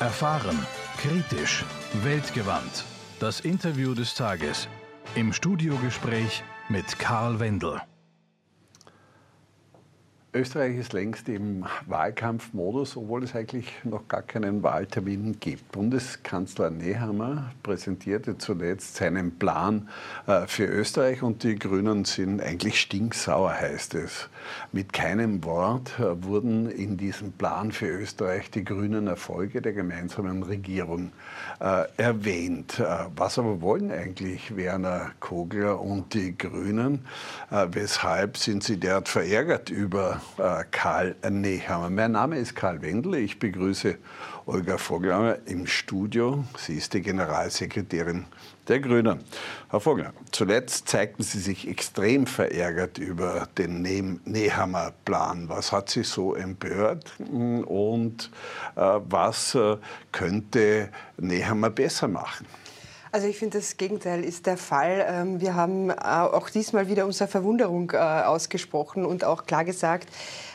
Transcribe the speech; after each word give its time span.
Erfahren, 0.00 0.58
kritisch, 0.98 1.64
weltgewandt. 2.02 2.84
Das 3.20 3.38
Interview 3.38 3.94
des 3.94 4.16
Tages. 4.16 4.66
Im 5.14 5.32
Studiogespräch 5.32 6.42
mit 6.68 6.98
Karl 6.98 7.38
Wendel. 7.38 7.80
Österreich 10.36 10.78
ist 10.78 10.92
längst 10.92 11.28
im 11.28 11.64
Wahlkampfmodus, 11.86 12.96
obwohl 12.96 13.22
es 13.22 13.36
eigentlich 13.36 13.72
noch 13.84 14.08
gar 14.08 14.22
keinen 14.22 14.64
Wahltermin 14.64 15.38
gibt. 15.38 15.70
Bundeskanzler 15.70 16.70
Nehammer 16.70 17.52
präsentierte 17.62 18.36
zuletzt 18.36 18.96
seinen 18.96 19.38
Plan 19.38 19.88
äh, 20.26 20.48
für 20.48 20.64
Österreich 20.64 21.22
und 21.22 21.44
die 21.44 21.56
Grünen 21.56 22.04
sind 22.04 22.42
eigentlich 22.42 22.80
stinksauer, 22.80 23.52
heißt 23.52 23.94
es. 23.94 24.28
Mit 24.72 24.92
keinem 24.92 25.44
Wort 25.44 26.00
äh, 26.00 26.24
wurden 26.24 26.68
in 26.68 26.96
diesem 26.96 27.30
Plan 27.30 27.70
für 27.70 27.86
Österreich 27.86 28.50
die 28.50 28.64
grünen 28.64 29.06
Erfolge 29.06 29.62
der 29.62 29.72
gemeinsamen 29.72 30.42
Regierung 30.42 31.12
äh, 31.60 31.84
erwähnt. 31.96 32.82
Was 33.14 33.38
aber 33.38 33.60
wollen 33.60 33.92
eigentlich 33.92 34.56
Werner 34.56 35.12
Kogler 35.20 35.80
und 35.80 36.12
die 36.14 36.36
Grünen? 36.36 37.04
Weshalb 37.50 38.36
sind 38.36 38.64
sie 38.64 38.78
derart 38.78 39.08
verärgert 39.08 39.70
über 39.70 40.20
äh, 40.38 40.64
Karl 40.70 41.16
Nehammer. 41.28 41.90
Mein 41.90 42.12
Name 42.12 42.38
ist 42.38 42.54
Karl 42.54 42.82
Wendel. 42.82 43.16
Ich 43.16 43.38
begrüße 43.38 43.98
Olga 44.46 44.78
Vogler 44.78 45.38
im 45.46 45.66
Studio. 45.66 46.44
Sie 46.58 46.74
ist 46.76 46.94
die 46.94 47.00
Generalsekretärin 47.00 48.26
der 48.68 48.80
Grünen. 48.80 49.20
Herr 49.70 49.80
Vogler, 49.80 50.12
zuletzt 50.30 50.88
zeigten 50.88 51.22
Sie 51.22 51.38
sich 51.38 51.68
extrem 51.68 52.26
verärgert 52.26 52.98
über 52.98 53.48
den 53.58 53.82
Nehammer-Plan. 54.24 55.48
Was 55.48 55.72
hat 55.72 55.90
Sie 55.90 56.02
so 56.02 56.34
empört 56.34 57.12
und 57.18 58.30
äh, 58.76 58.80
was 58.80 59.54
äh, 59.54 59.76
könnte 60.12 60.88
Nehammer 61.16 61.70
besser 61.70 62.08
machen? 62.08 62.46
Also 63.14 63.28
ich 63.28 63.38
finde, 63.38 63.58
das 63.58 63.76
Gegenteil 63.76 64.24
ist 64.24 64.44
der 64.46 64.56
Fall. 64.56 65.06
Ähm, 65.08 65.40
wir 65.40 65.54
haben 65.54 65.88
äh, 65.90 65.94
auch 65.94 66.50
diesmal 66.50 66.88
wieder 66.88 67.06
unsere 67.06 67.30
Verwunderung 67.30 67.92
äh, 67.92 67.96
ausgesprochen 67.96 69.06
und 69.06 69.22
auch 69.22 69.46
klar 69.46 69.64
gesagt, 69.64 70.08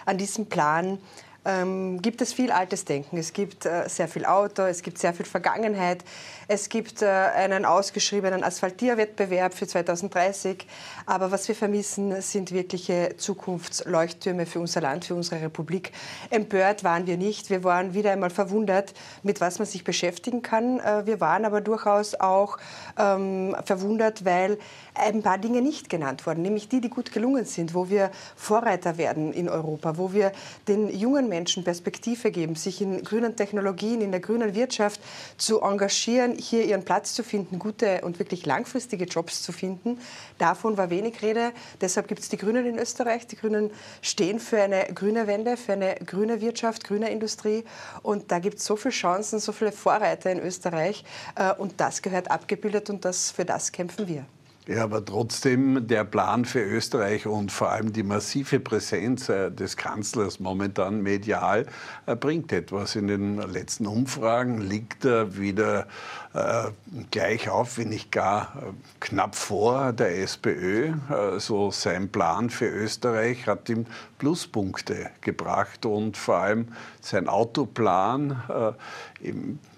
an 0.06 0.18
diesem 0.18 0.48
Plan 0.48 0.98
ähm, 1.46 2.02
gibt 2.02 2.22
es 2.22 2.34
viel 2.34 2.52
altes 2.52 2.86
Denken. 2.86 3.18
Es 3.18 3.34
gibt 3.34 3.66
äh, 3.66 3.88
sehr 3.88 4.08
viel 4.08 4.26
Auto, 4.26 4.64
es 4.64 4.82
gibt 4.82 4.98
sehr 4.98 5.14
viel 5.14 5.26
Vergangenheit, 5.26 6.04
es 6.48 6.70
gibt 6.70 7.02
äh, 7.02 7.08
einen 7.08 7.64
ausgeschriebenen 7.64 8.44
Asphaltierwettbewerb 8.44 9.54
für 9.54 9.68
2030. 9.68 10.66
Aber 11.06 11.32
was 11.32 11.48
wir 11.48 11.56
vermissen, 11.56 12.22
sind 12.22 12.52
wirkliche 12.52 13.16
Zukunftsleuchttürme 13.18 14.46
für 14.46 14.60
unser 14.60 14.82
Land, 14.82 15.06
für 15.06 15.16
unsere 15.16 15.42
Republik. 15.42 15.92
Empört 16.30 16.84
waren 16.84 17.08
wir 17.08 17.18
nicht. 17.18 17.50
Wir 17.50 17.64
waren 17.64 17.94
wieder 17.94 18.12
einmal 18.12 18.32
verwundert, 18.32 18.94
mit 19.24 19.42
was 19.42 19.60
man 19.60 19.68
sich 19.68 19.84
beschäftigen 19.84 20.42
kann. 20.42 20.80
Äh, 20.80 21.06
wir 21.06 21.20
waren 21.20 21.46
aber 21.46 21.62
durchaus 21.62 22.16
auch 22.16 22.58
ähm, 22.98 23.56
verwundert, 23.64 24.26
weil 24.26 24.58
ein 24.96 25.22
paar 25.24 25.38
Dinge 25.38 25.62
nicht 25.62 25.90
genannt 25.90 26.26
wurden, 26.26 26.42
nämlich 26.42 26.68
die, 26.68 26.82
die 26.82 26.90
gut 26.90 27.12
gelungen 27.12 27.46
sind, 27.46 27.74
wo 27.74 27.90
wir 27.90 28.12
Vorreiter 28.36 28.98
werden 28.98 29.32
in 29.32 29.48
Europa, 29.48 29.98
wo 29.98 30.12
wir 30.14 30.32
den 30.68 30.90
jungen 30.90 31.29
Menschen 31.30 31.64
Perspektive 31.64 32.32
geben, 32.32 32.56
sich 32.56 32.82
in 32.82 33.04
grünen 33.04 33.36
Technologien, 33.36 34.02
in 34.02 34.12
der 34.12 34.20
grünen 34.20 34.56
Wirtschaft 34.56 35.00
zu 35.38 35.62
engagieren, 35.62 36.36
hier 36.38 36.66
ihren 36.66 36.84
Platz 36.84 37.14
zu 37.14 37.24
finden, 37.24 37.60
gute 37.60 38.02
und 38.02 38.20
wirklich 38.20 38.46
langfristige 38.46 39.06
Jobs 39.06 39.42
zu 39.42 39.52
finden. 39.52 40.00
Davon 40.38 40.78
war 40.78 40.90
wenig 40.90 41.22
Rede. 41.22 41.52
Deshalb 41.80 42.08
gibt 42.08 42.22
es 42.22 42.30
die 42.30 42.38
Grünen 42.38 42.66
in 42.66 42.78
Österreich. 42.78 43.28
Die 43.28 43.36
Grünen 43.36 43.72
stehen 44.02 44.40
für 44.40 44.62
eine 44.62 44.88
grüne 44.94 45.28
Wende, 45.28 45.56
für 45.58 45.74
eine 45.74 45.96
grüne 46.06 46.42
Wirtschaft, 46.42 46.84
grüne 46.84 47.10
Industrie. 47.10 47.64
Und 48.02 48.32
da 48.32 48.40
gibt 48.40 48.58
es 48.58 48.66
so 48.66 48.76
viele 48.76 48.94
Chancen, 48.94 49.40
so 49.40 49.52
viele 49.52 49.72
Vorreiter 49.72 50.32
in 50.32 50.40
Österreich. 50.40 51.04
Äh, 51.36 51.54
und 51.54 51.80
das 51.80 52.02
gehört 52.02 52.32
abgebildet 52.32 52.90
und 52.90 53.06
das, 53.06 53.32
für 53.32 53.46
das 53.46 53.72
kämpfen 53.72 54.08
wir. 54.08 54.26
Ja, 54.68 54.84
aber 54.84 55.04
trotzdem 55.04 55.88
der 55.88 56.04
Plan 56.04 56.46
für 56.46 56.62
Österreich 56.62 57.26
und 57.26 57.52
vor 57.52 57.72
allem 57.72 57.92
die 57.92 58.04
massive 58.04 58.60
Präsenz 58.60 59.28
äh, 59.28 59.50
des 59.50 59.78
Kanzlers 59.78 60.40
momentan 60.40 61.02
medial 61.02 61.66
äh, 62.06 62.16
bringt 62.16 62.52
etwas. 62.52 62.96
In 62.96 63.08
den 63.08 63.38
letzten 63.38 63.88
Umfragen 63.88 64.62
liegt 64.62 65.06
er 65.06 65.38
wieder 65.38 65.88
äh, 66.34 66.66
gleich 67.10 67.50
auf, 67.50 67.80
wenn 67.80 67.90
nicht 67.90 68.12
gar 68.12 68.76
knapp 69.00 69.36
vor 69.36 69.92
der 69.92 70.20
SPÖ. 70.20 70.94
Also 71.08 71.72
sein 71.72 72.10
Plan 72.10 72.52
für 72.52 72.68
Österreich 72.68 73.48
hat 73.48 73.70
ihm 73.70 73.88
Pluspunkte 74.20 75.10
gebracht 75.22 75.88
und 75.88 76.16
vor 76.16 76.36
allem 76.36 76.68
sein 77.02 77.28
Autoplan 77.28 78.44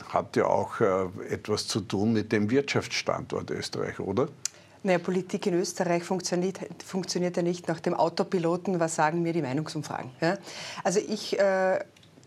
hat 0.09 0.35
ja 0.35 0.45
auch 0.45 0.81
etwas 1.29 1.67
zu 1.67 1.79
tun 1.81 2.11
mit 2.13 2.31
dem 2.31 2.50
Wirtschaftsstandort 2.50 3.51
Österreich, 3.51 4.00
oder? 4.00 4.28
Naja, 4.83 4.97
Politik 4.97 5.45
in 5.45 5.53
Österreich 5.53 6.03
funktioniert, 6.03 6.59
funktioniert 6.83 7.37
ja 7.37 7.43
nicht 7.43 7.67
nach 7.67 7.79
dem 7.79 7.93
Autopiloten, 7.93 8.79
was 8.79 8.95
sagen 8.95 9.21
mir 9.21 9.31
die 9.31 9.43
Meinungsumfragen. 9.43 10.09
Ja? 10.21 10.37
Also 10.83 10.99
ich 10.99 11.39
äh, 11.39 11.79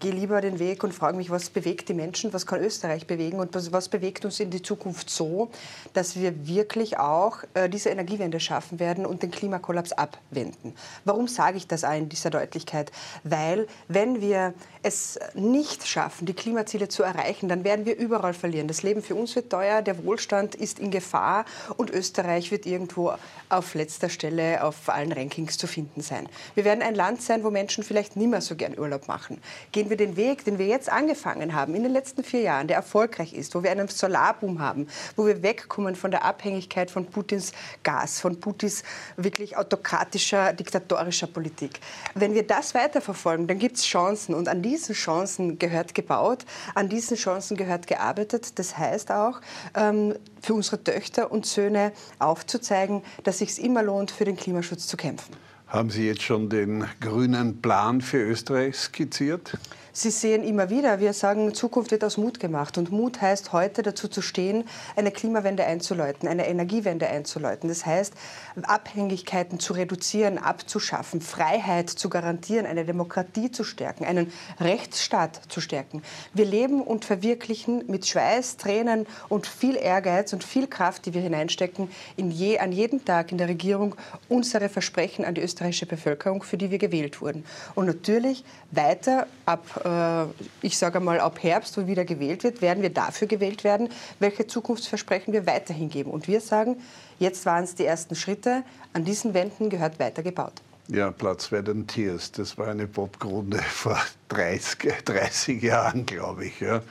gehe 0.04 0.12
lieber 0.12 0.42
den 0.42 0.59
Weg 0.59 0.84
und 0.84 0.92
frage 0.92 1.16
mich, 1.16 1.31
was 1.31 1.48
bewegt 1.48 1.88
die 1.88 1.94
Menschen, 1.94 2.34
was 2.34 2.44
kann 2.44 2.60
Österreich 2.60 3.06
bewegen 3.06 3.38
und 3.41 3.54
was, 3.54 3.72
was 3.72 3.88
bewegt 3.88 4.26
uns 4.26 4.38
in 4.38 4.50
die 4.50 4.60
Zukunft 4.60 5.09
so, 5.09 5.50
dass 5.94 6.15
wir 6.15 6.47
wirklich 6.47 6.98
auch 6.98 7.38
äh, 7.54 7.70
diese 7.70 7.88
Energiewende 7.88 8.38
schaffen 8.38 8.78
werden 8.78 9.06
und 9.06 9.22
den 9.22 9.31
Klimakollaps 9.31 9.92
abwenden. 9.92 10.75
Warum 11.06 11.26
sage 11.26 11.56
ich 11.56 11.66
das 11.66 11.84
in 11.84 12.10
dieser 12.10 12.28
Deutlichkeit? 12.28 12.92
Weil 13.22 13.66
wenn 13.88 14.20
wir 14.20 14.53
es 14.82 15.19
nicht 15.32 15.87
schaffen, 15.88 16.26
die 16.26 16.34
Klimaziele 16.34 16.88
zu 16.88 17.03
erreichen, 17.03 17.48
dann 17.48 17.65
werden 17.65 17.86
wir 17.86 17.97
überall 17.97 18.34
verlieren. 18.34 18.69
Das 18.69 18.82
Leben 18.82 19.03
für 19.03 19.15
uns 19.15 19.34
wird 19.34 19.48
teuer, 19.48 19.81
der 19.81 20.04
Wohlstand 20.04 20.54
ist 20.54 20.78
in 20.78 20.91
Gefahr 20.91 21.47
und 21.78 21.88
Österreich 21.88 22.50
wird 22.50 22.66
irgendwo 22.66 23.15
auf 23.48 23.75
letzter 23.75 24.10
Stelle 24.10 24.62
auf 24.62 24.91
allen 24.91 25.12
Rankings 25.12 25.56
zu 25.56 25.66
finden 25.66 26.03
sein. 26.03 26.28
Wir 26.54 26.66
werden 26.66 26.82
ein 26.82 26.94
Land 26.94 27.22
sein, 27.22 27.42
wo 27.42 27.50
Menschen 27.50 27.82
vielleicht 27.82 28.16
nicht 28.16 28.28
mehr 28.28 28.42
so 28.42 28.54
gern 28.54 28.78
Urlaub 28.78 29.09
machen. 29.09 29.41
Gehen 29.72 29.88
wir 29.88 29.94
den 29.97 30.16
Weg, 30.16 30.44
den 30.44 30.59
wir 30.59 30.66
jetzt 30.66 30.91
angefangen 30.91 31.55
haben, 31.55 31.75
in 31.75 31.82
den 31.82 31.93
letzten 31.93 32.22
vier 32.22 32.43
Jahren, 32.43 32.69
der 32.69 32.77
erfolgreich 32.77 33.32
ist, 33.32 33.55
wo 33.55 33.62
wir 33.62 33.71
einen 33.71 33.88
Solarboom 33.88 34.60
haben, 34.60 34.87
wo 35.16 35.27
wir 35.27 35.43
wegkommen 35.43 35.97
von 35.97 36.10
der 36.10 36.25
Abhängigkeit 36.25 36.91
von 36.91 37.06
Putins 37.06 37.53
Gas, 37.82 38.21
von 38.21 38.38
Putins 38.38 38.83
wirklich 39.16 39.56
autokratischer, 39.56 40.53
diktatorischer 40.53 41.27
Politik. 41.27 41.81
Wenn 42.15 42.34
wir 42.34 42.47
das 42.47 42.75
weiterverfolgen, 42.75 43.47
dann 43.47 43.59
gibt 43.59 43.77
es 43.77 43.84
Chancen 43.87 44.34
und 44.34 44.47
an 44.47 44.60
die 44.60 44.75
diesen 44.75 44.94
Chancen 44.94 45.59
gehört 45.59 45.94
gebaut, 45.94 46.44
an 46.75 46.88
diesen 46.88 47.16
Chancen 47.16 47.56
gehört 47.56 47.87
gearbeitet. 47.87 48.59
Das 48.59 48.77
heißt 48.77 49.12
auch, 49.12 49.41
ähm, 49.75 50.15
für 50.43 50.54
unsere 50.54 50.83
Töchter 50.83 51.31
und 51.31 51.47
Söhne 51.47 51.93
aufzuzeigen, 52.19 53.03
dass 53.22 53.38
sich 53.38 53.62
immer 53.62 53.83
lohnt, 53.83 54.10
für 54.10 54.25
den 54.25 54.37
Klimaschutz 54.37 54.87
zu 54.88 54.97
kämpfen. 54.97 55.37
Haben 55.69 55.91
Sie 55.91 56.06
jetzt 56.06 56.22
schon 56.22 56.50
den 56.50 56.84
grünen 57.00 57.62
Plan 57.62 58.00
für 58.00 58.19
Österreich 58.19 58.77
skizziert? 58.77 59.56
Sie 59.97 60.10
sehen 60.10 60.43
immer 60.43 60.71
wieder, 60.71 60.99
wir 60.99 61.12
sagen, 61.12 61.55
Zukunft 61.55 61.93
wird 61.93 62.03
aus 62.03 62.16
Mut 62.16 62.41
gemacht. 62.41 62.77
Und 62.78 62.91
Mut 62.91 63.21
heißt 63.21 63.53
heute 63.53 63.84
dazu 63.84 64.09
zu 64.09 64.22
stehen, 64.22 64.65
eine 64.97 65.12
Klimawende 65.12 65.65
einzuläuten, 65.65 66.28
eine 66.28 66.49
Energiewende 66.49 67.06
einzuläuten. 67.06 67.69
Das 67.69 67.87
heißt, 67.87 68.12
Abhängigkeiten 68.60 69.60
zu 69.60 69.72
reduzieren, 69.72 70.38
abzuschaffen, 70.38 71.21
Freiheit 71.21 71.91
zu 71.91 72.09
garantieren, 72.09 72.66
eine 72.66 72.84
Demokratie 72.84 73.53
zu 73.53 73.62
stärken, 73.62 74.04
einen 74.04 74.33
Rechtsstaat 74.59 75.41
zu 75.49 75.60
stärken. 75.60 76.03
Wir 76.33 76.47
leben 76.47 76.83
und 76.83 77.04
verwirklichen 77.04 77.84
mit 77.87 78.04
Schweiß, 78.04 78.56
Tränen 78.56 79.06
und 79.28 79.47
viel 79.47 79.77
Ehrgeiz 79.77 80.33
und 80.33 80.43
viel 80.43 80.66
Kraft, 80.66 81.06
die 81.06 81.15
wir 81.15 81.21
hineinstecken, 81.21 81.88
in 82.16 82.33
je, 82.33 82.59
an 82.59 82.72
jedem 82.72 83.04
Tag 83.04 83.31
in 83.31 83.38
der 83.38 83.47
Regierung 83.47 83.94
unsere 84.28 84.69
Versprechen 84.69 85.25
an 85.25 85.37
die 85.37 85.43
österreichische 85.43 85.87
Bevölkerung, 85.87 86.43
für 86.43 86.56
die 86.56 86.72
wir 86.72 86.78
gewählt 86.78 87.21
wurden. 87.21 87.44
Und 87.77 87.87
natürlich 87.87 88.44
weiter 88.72 89.28
ab 89.47 89.83
äh, 89.84 90.25
ich 90.62 90.77
sage 90.77 91.00
mal, 91.00 91.21
ab 91.21 91.43
Herbst, 91.43 91.77
wo 91.77 91.87
wieder 91.87 92.05
gewählt 92.05 92.45
wird, 92.45 92.62
werden 92.62 92.83
wir 92.83 92.91
dafür 92.91 93.28
gewählt 93.28 93.65
werden, 93.65 93.89
welche 94.19 94.47
Zukunftsversprechen 94.47 95.33
wir 95.33 95.47
weiterhin 95.47 95.89
geben. 95.89 96.10
Und 96.10 96.28
wir 96.28 96.41
sagen, 96.41 96.77
jetzt 97.19 97.47
waren 97.47 97.65
es 97.65 97.75
die 97.75 97.84
ersten 97.84 98.15
Schritte, 98.15 98.63
an 98.92 99.04
diesen 99.04 99.34
Wänden 99.34 99.71
gehört 99.71 99.98
weiter 99.98 100.22
gebaut. 100.22 100.63
Ja, 100.89 101.10
Platz 101.10 101.48
bei 101.48 101.63
den 101.63 101.86
Tiers, 101.86 102.31
das 102.33 102.59
war 102.59 102.69
eine 102.69 102.86
Popgrunde 102.86 103.57
vor 103.63 103.98
30, 104.28 105.04
30 105.07 105.63
Jahren, 105.63 106.04
glaube 106.04 106.45
ich. 106.45 106.60
Ja. 106.60 106.83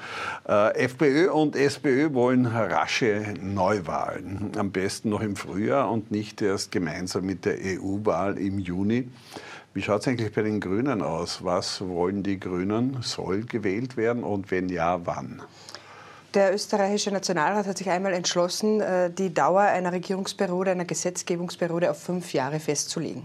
Äh, 0.48 0.86
FPÖ 0.86 1.30
und 1.30 1.56
SPÖ 1.56 2.12
wollen 2.13 2.48
rasche 2.48 3.36
Neuwahlen, 3.40 4.51
am 4.57 4.72
besten 4.72 5.10
noch 5.10 5.22
im 5.22 5.36
Frühjahr 5.36 5.92
und 5.92 6.10
nicht 6.10 6.42
erst 6.42 6.72
gemeinsam 6.72 7.25
mit 7.25 7.45
der 7.45 7.57
EU-Wahl 7.62 8.40
im 8.40 8.57
Juni. 8.57 9.10
Wie 9.75 9.84
schaut 9.84 10.01
es 10.01 10.07
eigentlich 10.07 10.34
bei 10.34 10.42
den 10.42 10.60
Grünen 10.60 11.04
aus? 11.04 11.44
Was 11.44 11.80
wollen 11.81 12.24
die 12.24 12.40
Grünen? 12.40 12.98
Soll 13.01 13.44
gewählt 13.44 13.95
werden 13.95 14.24
und 14.24 14.50
wenn 14.50 14.69
ja, 14.69 15.06
wann? 15.06 15.44
Der 16.34 16.51
österreichische 16.51 17.12
Nationalrat 17.12 17.68
hat 17.68 17.78
sich 17.78 17.92
einmal 17.92 18.13
entschlossen, 18.13 18.81
äh, 18.81 19.12
die 19.12 19.31
Dauer 19.31 19.62
einer 19.62 19.92
Regierungsperiode, 19.92 20.72
einer 20.72 20.86
Gesetzgebungsperiode 20.86 21.92
auf 21.92 22.01
fünf 22.01 22.34
Jahre 22.34 22.60
festzulegen. 22.60 23.24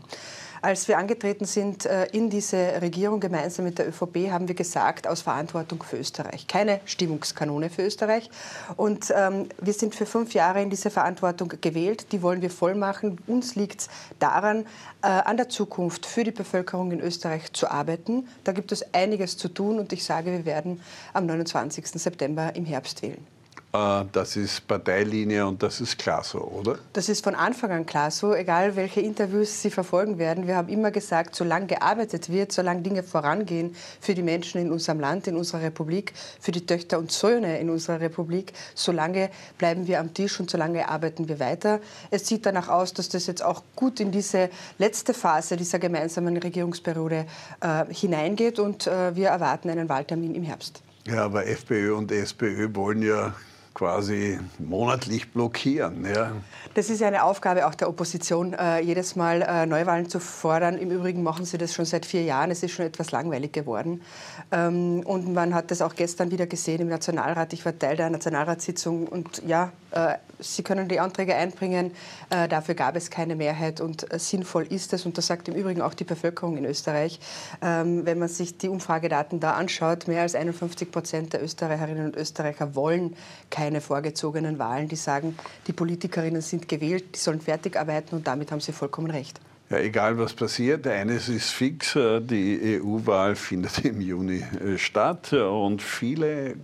Als 0.60 0.88
wir 0.88 0.98
angetreten 0.98 1.44
sind 1.44 1.86
äh, 1.86 2.06
in 2.06 2.30
diese 2.30 2.80
Regierung 2.80 3.20
gemeinsam 3.20 3.64
mit 3.64 3.78
der 3.78 3.88
ÖVP, 3.88 4.30
haben 4.30 4.48
wir 4.48 4.54
gesagt, 4.54 5.06
aus 5.06 5.22
Verantwortung 5.22 5.82
für 5.82 5.96
Österreich. 5.96 6.46
Keine 6.46 6.80
Stimmungskanone 6.84 7.70
für 7.70 7.82
Österreich. 7.82 8.28
Und 8.76 9.12
ähm, 9.16 9.48
wir 9.60 9.72
sind 9.72 9.94
für 9.94 10.06
fünf 10.06 10.34
Jahre 10.34 10.60
in 10.62 10.70
diese 10.70 10.90
Verantwortung 10.90 11.52
gewählt. 11.60 12.12
Die 12.12 12.22
wollen 12.22 12.42
wir 12.42 12.50
voll 12.50 12.74
machen. 12.74 13.18
Uns 13.26 13.54
liegt 13.54 13.82
es 13.82 13.88
daran, 14.18 14.66
äh, 15.02 15.06
an 15.06 15.36
der 15.36 15.48
Zukunft 15.48 16.06
für 16.06 16.24
die 16.24 16.32
Bevölkerung 16.32 16.90
in 16.90 17.00
Österreich 17.00 17.52
zu 17.52 17.70
arbeiten. 17.70 18.26
Da 18.44 18.52
gibt 18.52 18.72
es 18.72 18.94
einiges 18.94 19.36
zu 19.36 19.48
tun 19.48 19.78
und 19.78 19.92
ich 19.92 20.04
sage, 20.04 20.32
wir 20.32 20.44
werden 20.44 20.80
am 21.12 21.26
29. 21.26 21.86
September 21.86 22.54
im 22.56 22.64
Herbst 22.64 23.02
wählen. 23.02 23.37
Äh, 23.72 24.04
das 24.12 24.36
ist 24.36 24.66
Parteilinie 24.66 25.46
und 25.46 25.62
das 25.62 25.80
ist 25.80 25.98
klar 25.98 26.24
so, 26.24 26.38
oder? 26.38 26.78
Das 26.92 27.08
ist 27.08 27.22
von 27.22 27.34
Anfang 27.34 27.70
an 27.70 27.84
klar 27.84 28.10
so, 28.10 28.34
egal 28.34 28.76
welche 28.76 29.00
Interviews 29.00 29.60
Sie 29.62 29.70
verfolgen 29.70 30.18
werden. 30.18 30.46
Wir 30.46 30.56
haben 30.56 30.68
immer 30.68 30.90
gesagt, 30.90 31.34
solange 31.34 31.66
gearbeitet 31.66 32.30
wird, 32.30 32.52
solange 32.52 32.80
Dinge 32.80 33.02
vorangehen 33.02 33.74
für 34.00 34.14
die 34.14 34.22
Menschen 34.22 34.60
in 34.60 34.72
unserem 34.72 35.00
Land, 35.00 35.26
in 35.26 35.36
unserer 35.36 35.62
Republik, 35.62 36.14
für 36.40 36.52
die 36.52 36.64
Töchter 36.64 36.98
und 36.98 37.12
Söhne 37.12 37.58
in 37.58 37.68
unserer 37.68 38.00
Republik, 38.00 38.52
solange 38.74 39.30
bleiben 39.58 39.86
wir 39.86 40.00
am 40.00 40.14
Tisch 40.14 40.40
und 40.40 40.50
solange 40.50 40.88
arbeiten 40.88 41.28
wir 41.28 41.38
weiter. 41.38 41.80
Es 42.10 42.26
sieht 42.26 42.46
danach 42.46 42.68
aus, 42.68 42.94
dass 42.94 43.10
das 43.10 43.26
jetzt 43.26 43.44
auch 43.44 43.62
gut 43.76 44.00
in 44.00 44.10
diese 44.10 44.48
letzte 44.78 45.12
Phase 45.12 45.56
dieser 45.56 45.78
gemeinsamen 45.78 46.36
Regierungsperiode 46.38 47.26
äh, 47.60 47.84
hineingeht 47.92 48.58
und 48.58 48.86
äh, 48.86 49.14
wir 49.14 49.28
erwarten 49.28 49.68
einen 49.68 49.88
Wahltermin 49.88 50.34
im 50.34 50.42
Herbst. 50.42 50.82
Ja, 51.06 51.24
aber 51.24 51.46
FPÖ 51.46 51.94
und 51.94 52.12
SPÖ 52.12 52.74
wollen 52.74 53.02
ja 53.02 53.34
quasi 53.78 54.40
monatlich 54.58 55.32
blockieren. 55.32 56.04
Ja. 56.04 56.32
Das 56.74 56.90
ist 56.90 57.00
eine 57.00 57.22
Aufgabe 57.22 57.64
auch 57.64 57.76
der 57.76 57.88
Opposition, 57.88 58.52
äh, 58.52 58.80
jedes 58.80 59.14
Mal 59.14 59.40
äh, 59.42 59.66
Neuwahlen 59.66 60.08
zu 60.08 60.18
fordern. 60.18 60.76
Im 60.78 60.90
Übrigen 60.90 61.22
machen 61.22 61.44
sie 61.44 61.58
das 61.58 61.72
schon 61.72 61.84
seit 61.84 62.04
vier 62.04 62.24
Jahren. 62.24 62.50
Es 62.50 62.64
ist 62.64 62.72
schon 62.72 62.86
etwas 62.86 63.12
langweilig 63.12 63.52
geworden. 63.52 64.02
Ähm, 64.50 65.02
und 65.04 65.32
man 65.32 65.54
hat 65.54 65.70
das 65.70 65.80
auch 65.80 65.94
gestern 65.94 66.32
wieder 66.32 66.48
gesehen 66.48 66.80
im 66.80 66.88
Nationalrat. 66.88 67.52
Ich 67.52 67.64
war 67.64 67.78
Teil 67.78 67.96
der 67.96 68.10
Nationalratssitzung 68.10 69.06
und 69.06 69.42
ja, 69.46 69.70
äh, 69.92 70.14
Sie 70.40 70.62
können 70.62 70.88
die 70.88 71.00
Anträge 71.00 71.34
einbringen. 71.34 71.92
Äh, 72.30 72.46
dafür 72.48 72.74
gab 72.74 72.94
es 72.96 73.10
keine 73.10 73.34
Mehrheit 73.34 73.80
und 73.80 74.12
äh, 74.12 74.18
sinnvoll 74.18 74.64
ist 74.64 74.92
es. 74.92 75.04
Und 75.04 75.18
das 75.18 75.26
sagt 75.26 75.48
im 75.48 75.54
Übrigen 75.54 75.82
auch 75.82 75.94
die 75.94 76.04
Bevölkerung 76.04 76.56
in 76.56 76.64
Österreich. 76.64 77.18
Ähm, 77.60 78.06
wenn 78.06 78.18
man 78.18 78.28
sich 78.28 78.56
die 78.56 78.68
Umfragedaten 78.68 79.40
da 79.40 79.54
anschaut, 79.54 80.06
mehr 80.06 80.22
als 80.22 80.34
51 80.34 80.92
Prozent 80.92 81.32
der 81.32 81.42
Österreicherinnen 81.42 82.06
und 82.06 82.16
Österreicher 82.16 82.74
wollen 82.74 83.16
keine 83.50 83.67
vorgezogenen 83.80 84.58
Wahlen. 84.58 84.88
Die 84.88 84.96
sagen, 84.96 85.36
die 85.66 85.72
Politikerinnen 85.72 86.42
sind 86.42 86.68
gewählt, 86.68 87.14
die 87.14 87.18
sollen 87.18 87.40
fertig 87.40 87.78
arbeiten 87.78 88.16
und 88.16 88.26
damit 88.26 88.50
haben 88.50 88.60
sie 88.60 88.72
vollkommen 88.72 89.10
recht. 89.10 89.40
Ja, 89.70 89.78
egal 89.78 90.18
was 90.18 90.32
passiert, 90.32 90.86
eines 90.86 91.28
ist 91.28 91.50
fix, 91.50 91.92
die 91.94 92.80
EU-Wahl 92.82 93.36
findet 93.36 93.78
im 93.84 94.00
Juni 94.00 94.42
statt 94.78 95.34
und 95.34 95.82
viele 95.82 96.54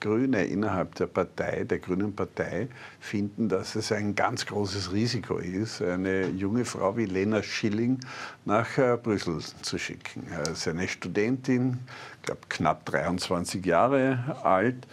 Grüne 0.00 0.44
innerhalb 0.44 0.94
der 0.94 1.06
Partei, 1.06 1.64
der 1.64 1.78
Grünen 1.78 2.14
Partei, 2.14 2.68
finden, 3.00 3.48
dass 3.48 3.74
es 3.74 3.92
ein 3.92 4.14
ganz 4.14 4.46
großes 4.46 4.92
Risiko 4.92 5.38
ist, 5.38 5.82
eine 5.82 6.28
junge 6.28 6.64
Frau 6.64 6.96
wie 6.96 7.06
Lena 7.06 7.42
Schilling 7.42 7.98
nach 8.44 8.78
äh, 8.78 8.96
Brüssel 9.02 9.40
zu 9.62 9.78
schicken. 9.78 10.26
Sie 10.44 10.52
ist 10.52 10.68
eine 10.68 10.88
Studentin, 10.88 11.78
ich 12.20 12.22
glaube 12.22 12.42
knapp 12.48 12.84
23 12.86 13.64
Jahre 13.64 14.36
alt. 14.42 14.86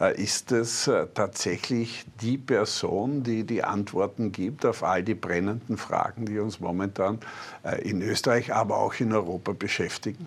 Äh, 0.00 0.22
ist 0.22 0.52
es 0.52 0.88
äh, 0.88 1.06
tatsächlich 1.14 2.04
die 2.20 2.36
Person, 2.36 3.22
die 3.22 3.44
die 3.44 3.64
Antworten 3.64 4.32
gibt 4.32 4.66
auf 4.66 4.82
all 4.82 5.02
die 5.02 5.14
brennenden 5.14 5.78
Fragen, 5.78 6.26
die 6.26 6.38
uns 6.38 6.60
momentan 6.60 7.18
in 7.82 8.02
Österreich, 8.02 8.52
aber 8.52 8.76
auch 8.76 8.94
in 8.94 9.12
Europa 9.12 9.52
beschäftigen? 9.52 10.26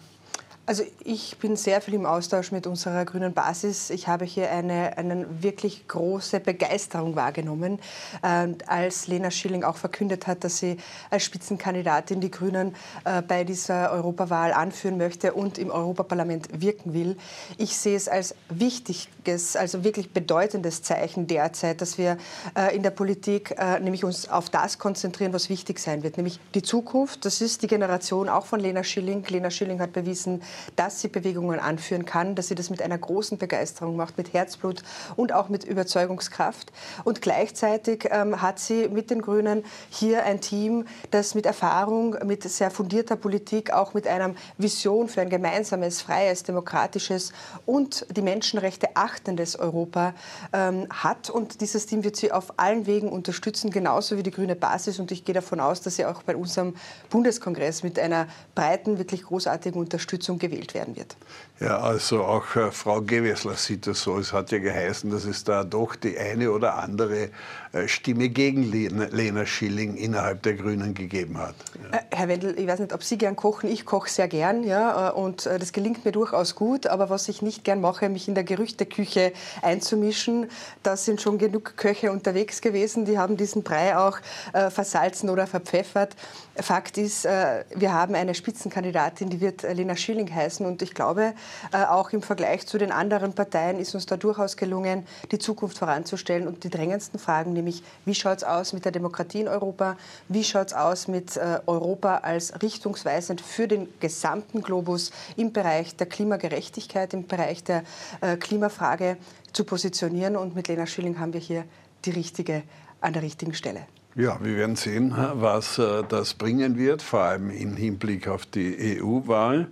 Also 0.69 0.83
ich 1.04 1.39
bin 1.39 1.56
sehr 1.56 1.81
viel 1.81 1.95
im 1.95 2.06
Austausch 2.06 2.51
mit 2.51 2.68
unserer 2.68 3.04
grünen 3.04 3.33
Basis. 3.33 3.89
Ich 3.89 4.07
habe 4.07 4.24
hier 4.24 4.51
eine, 4.51 5.00
eine 5.00 5.25
wirklich 5.42 5.88
große 5.88 6.39
Begeisterung 6.42 7.16
wahrgenommen, 7.16 7.80
äh, 8.21 8.50
als 8.68 9.07
Lena 9.07 9.31
Schilling 9.31 9.63
auch 9.63 9.77
verkündet 9.77 10.27
hat, 10.27 10.44
dass 10.44 10.60
sie 10.60 10.77
als 11.10 11.24
Spitzenkandidatin 11.24 12.21
die 12.21 12.30
Grünen 12.30 12.75
äh, 13.04 13.24
bei 13.24 13.45
dieser 13.45 13.92
Europawahl 13.92 14.54
anführen 14.54 15.00
möchte 15.00 15.33
und 15.33 15.57
im 15.57 15.71
Europaparlament 15.71 16.62
wirken 16.62 16.94
will. 16.94 17.18
Ich 17.57 17.75
sehe 17.75 17.98
es 17.98 18.07
als 18.07 18.36
wichtiges, 18.50 19.56
also 19.56 19.83
wirklich 19.83 20.12
bedeutendes 20.12 20.83
Zeichen 20.83 21.25
derzeit, 21.25 21.81
dass 21.81 21.98
wir 21.98 22.19
äh, 22.56 22.75
in 22.75 22.83
der 22.83 22.92
Politik 22.92 23.56
äh, 23.57 23.80
nämlich 23.80 24.04
uns 24.04 24.30
auf 24.30 24.51
das 24.51 24.77
konzentrieren, 24.77 25.33
was 25.33 25.50
wichtig 25.50 25.80
sein 25.80 26.04
wird, 26.04 26.18
nämlich 26.18 26.39
die 26.54 26.62
Zukunft. 26.62 27.25
Das 27.25 27.42
ist 27.42 27.63
die 27.63 27.68
Generation 27.68 28.30
auch 28.30 28.45
von 28.45 28.60
Lena 28.60 28.83
Schilling. 28.83 29.25
Lena 29.30 29.50
Schilling 29.50 29.80
hat 29.80 29.94
bewiesen, 29.94 30.44
dass 30.75 31.01
sie 31.01 31.07
Bewegungen 31.07 31.59
anführen 31.59 32.06
kann, 32.06 32.35
dass 32.35 32.47
sie 32.47 32.56
das 32.56 32.69
mit 32.69 32.81
einer 32.81 32.97
großen 32.97 33.38
Begeisterung 33.38 33.95
macht, 33.95 34.17
mit 34.17 34.33
Herzblut 34.33 34.83
und 35.15 35.33
auch 35.33 35.50
mit 35.50 35.63
Überzeugungskraft. 35.63 36.71
Und 37.03 37.21
gleichzeitig 37.21 38.07
ähm, 38.11 38.41
hat 38.41 38.59
sie 38.59 38.88
mit 38.89 39.09
den 39.09 39.21
Grünen 39.21 39.63
hier 39.89 40.23
ein 40.23 40.41
Team, 40.41 40.85
das 41.11 41.35
mit 41.35 41.45
Erfahrung, 41.45 42.15
mit 42.25 42.44
sehr 42.44 42.71
fundierter 42.71 43.15
Politik, 43.15 43.71
auch 43.71 43.94
mit 43.94 44.07
einer 44.07 44.33
Vision 44.57 45.07
für 45.07 45.21
ein 45.21 45.29
gemeinsames, 45.29 46.01
freies, 46.01 46.44
demokratisches 46.44 47.31
und 47.65 48.05
die 48.15 48.21
Menschenrechte 48.21 48.95
achtendes 48.95 49.55
Europa 49.55 50.13
ähm, 50.53 50.88
hat. 50.89 51.29
Und 51.29 51.62
dieses 51.62 51.85
Team 51.85 52.03
wird 52.03 52.15
sie 52.15 52.31
auf 52.31 52.53
allen 52.57 52.85
Wegen 52.85 53.09
unterstützen, 53.09 53.69
genauso 53.69 54.17
wie 54.17 54.23
die 54.23 54.31
grüne 54.31 54.55
Basis. 54.55 55.00
Und 55.00 55.12
ich 55.12 55.25
gehe 55.25 55.35
davon 55.35 55.59
aus, 55.59 55.81
dass 55.81 55.95
sie 55.95 56.05
auch 56.05 56.23
bei 56.23 56.35
unserem 56.35 56.75
Bundeskongress 57.09 57.83
mit 57.83 58.00
einer 58.00 58.27
breiten, 58.55 58.97
wirklich 58.97 59.23
großartigen 59.23 59.79
Unterstützung 59.79 60.38
gewählt 60.39 60.74
werden 60.74 60.95
wird. 60.95 61.15
Ja, 61.59 61.80
also 61.80 62.24
auch 62.24 62.56
äh, 62.56 62.71
Frau 62.71 63.01
Gewessler 63.01 63.56
sieht 63.56 63.86
das 63.86 64.01
so. 64.01 64.18
Es 64.18 64.31
hat 64.31 64.50
ja 64.51 64.59
geheißen, 64.59 65.09
dass 65.12 65.25
es 65.25 65.44
da 65.44 65.65
doch 65.65 65.97
die 65.97 66.18
eine 66.18 66.51
oder 66.51 66.75
andere 66.75 67.31
äh, 67.74 67.88
Stimme 67.89 68.30
gegen 68.30 68.63
Lena, 68.63 69.45
Schilling 69.45 69.95
innerhalb 69.95 70.41
der 70.44 70.53
Grünen 70.53 70.94
gegeben 70.94 71.38
hat. 71.38 71.56
Ja. 71.91 71.97
Äh, 71.97 72.01
Herr 72.12 72.27
Wendel, 72.30 72.57
ich 72.57 72.65
weiß 72.65 72.80
nicht, 72.80 72.94
ob 72.94 73.03
Sie 73.03 73.18
gern 73.18 73.36
kochen. 73.36 73.69
Ich 73.69 73.86
koche 73.86 74.09
sehr 74.09 74.30
gern, 74.30 74.63
ja, 74.63 75.09
äh, 75.09 75.12
und 75.12 75.45
äh, 75.45 75.59
das 75.59 75.74
gelingt 75.74 76.06
mir 76.06 76.13
durchaus 76.13 76.56
gut. 76.56 76.88
Aber 76.88 77.09
was 77.09 77.27
ich 77.27 77.41
nicht 77.41 77.65
gern 77.65 77.81
mache, 77.81 78.07
mich 78.07 78.30
in 78.30 78.36
der 78.36 78.45
Gerüchteküche 78.45 79.33
einzumischen. 79.62 80.50
Da 80.81 80.95
sind 80.95 81.21
schon 81.21 81.38
genug 81.38 81.75
Köche 81.75 82.12
unterwegs 82.12 82.62
gewesen, 82.62 83.03
die 83.03 83.18
haben 83.18 83.36
diesen 83.36 83.63
Brei 83.63 83.97
auch 83.97 84.18
äh, 84.53 84.69
versalzen 84.69 85.30
oder 85.30 85.45
verpfeffert. 85.45 86.15
Fakt 86.56 86.97
ist, 86.97 87.24
wir 87.24 87.94
haben 87.94 88.15
eine 88.15 88.36
Spitzenkandidatin, 88.36 89.30
die 89.30 89.39
wird 89.39 89.62
Lena 89.62 89.95
Schilling 89.95 90.28
heißen. 90.33 90.65
Und 90.65 90.81
ich 90.81 90.93
glaube, 90.93 91.33
äh, 91.71 91.83
auch 91.85 92.11
im 92.11 92.21
Vergleich 92.21 92.67
zu 92.67 92.77
den 92.77 92.91
anderen 92.91 93.33
Parteien 93.33 93.79
ist 93.79 93.93
uns 93.95 94.05
da 94.05 94.17
durchaus 94.17 94.57
gelungen, 94.57 95.05
die 95.31 95.39
Zukunft 95.39 95.77
voranzustellen 95.77 96.48
und 96.48 96.63
die 96.63 96.69
drängendsten 96.69 97.19
Fragen, 97.19 97.53
nämlich 97.53 97.83
wie 98.05 98.15
schaut 98.15 98.38
es 98.38 98.43
aus 98.43 98.74
mit 98.74 98.86
der 98.86 98.91
Demokratie 98.91 99.41
in 99.41 99.48
Europa, 99.48 99.98
wie 100.27 100.43
schaut 100.43 100.67
es 100.67 100.74
aus 100.74 101.07
mit 101.07 101.38
äh, 101.38 101.59
Europa 101.65 102.17
als 102.17 102.62
richtungsweisend 102.62 103.41
für 103.41 103.67
den 103.67 103.88
gesamten 104.00 104.62
Globus 104.62 105.12
im 105.36 105.53
Bereich 105.53 105.95
der 105.95 106.07
Klimagerechtigkeit, 106.07 107.13
im 107.13 107.27
Bereich 107.27 107.63
der 107.63 107.83
äh, 108.21 108.38
Klimafrage 108.38 109.17
zu 109.53 109.63
positionieren. 109.63 110.36
Und 110.36 110.55
mit 110.55 110.67
Lena 110.67 110.86
Schilling 110.86 111.19
haben 111.19 111.33
wir 111.33 111.39
hier 111.39 111.65
die 112.05 112.12
richtige 112.12 112.63
an 113.01 113.13
der 113.13 113.21
richtigen 113.21 113.53
Stelle. 113.53 113.81
Ja, 114.15 114.38
wir 114.41 114.57
werden 114.57 114.75
sehen, 114.75 115.13
was 115.15 115.79
das 116.09 116.33
bringen 116.33 116.77
wird, 116.77 117.01
vor 117.01 117.21
allem 117.21 117.51
im 117.51 117.75
Hinblick 117.75 118.27
auf 118.27 118.45
die 118.45 119.00
EU-Wahl. 119.01 119.67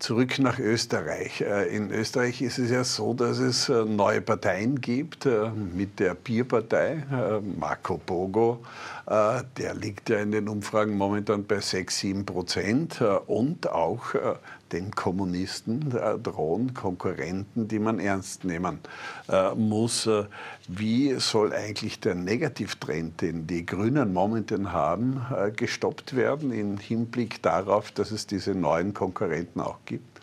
Zurück 0.00 0.38
nach 0.38 0.58
Österreich. 0.58 1.42
Äh, 1.42 1.76
in 1.76 1.90
Österreich 1.90 2.40
ist 2.40 2.58
es 2.58 2.70
ja 2.70 2.84
so, 2.84 3.12
dass 3.12 3.38
es 3.38 3.68
äh, 3.68 3.84
neue 3.84 4.22
Parteien 4.22 4.80
gibt, 4.80 5.26
äh, 5.26 5.50
mit 5.50 6.00
der 6.00 6.14
Bierpartei, 6.14 7.04
Marco 7.58 7.98
Bogo, 7.98 8.64
der 9.06 9.74
liegt 9.74 10.08
ja 10.08 10.18
in 10.18 10.30
den 10.30 10.48
Umfragen 10.48 10.96
momentan 10.96 11.44
bei 11.44 11.60
6, 11.60 11.98
7 11.98 12.24
Prozent 12.24 13.02
und 13.26 13.68
auch 13.68 14.14
den 14.72 14.90
Kommunisten 14.92 15.90
drohen 16.22 16.74
Konkurrenten, 16.74 17.68
die 17.68 17.78
man 17.78 17.98
ernst 17.98 18.44
nehmen 18.44 18.78
muss. 19.56 20.08
Wie 20.68 21.14
soll 21.18 21.52
eigentlich 21.52 22.00
der 22.00 22.14
Negativtrend, 22.14 23.20
den 23.20 23.46
die 23.46 23.66
Grünen 23.66 24.12
momentan 24.12 24.72
haben, 24.72 25.26
gestoppt 25.56 26.16
werden 26.16 26.52
im 26.52 26.78
Hinblick 26.78 27.42
darauf, 27.42 27.90
dass 27.92 28.10
es 28.10 28.26
diese 28.26 28.54
neuen 28.54 28.94
Konkurrenten 28.94 29.60
auch 29.60 29.78
gibt? 29.84 30.20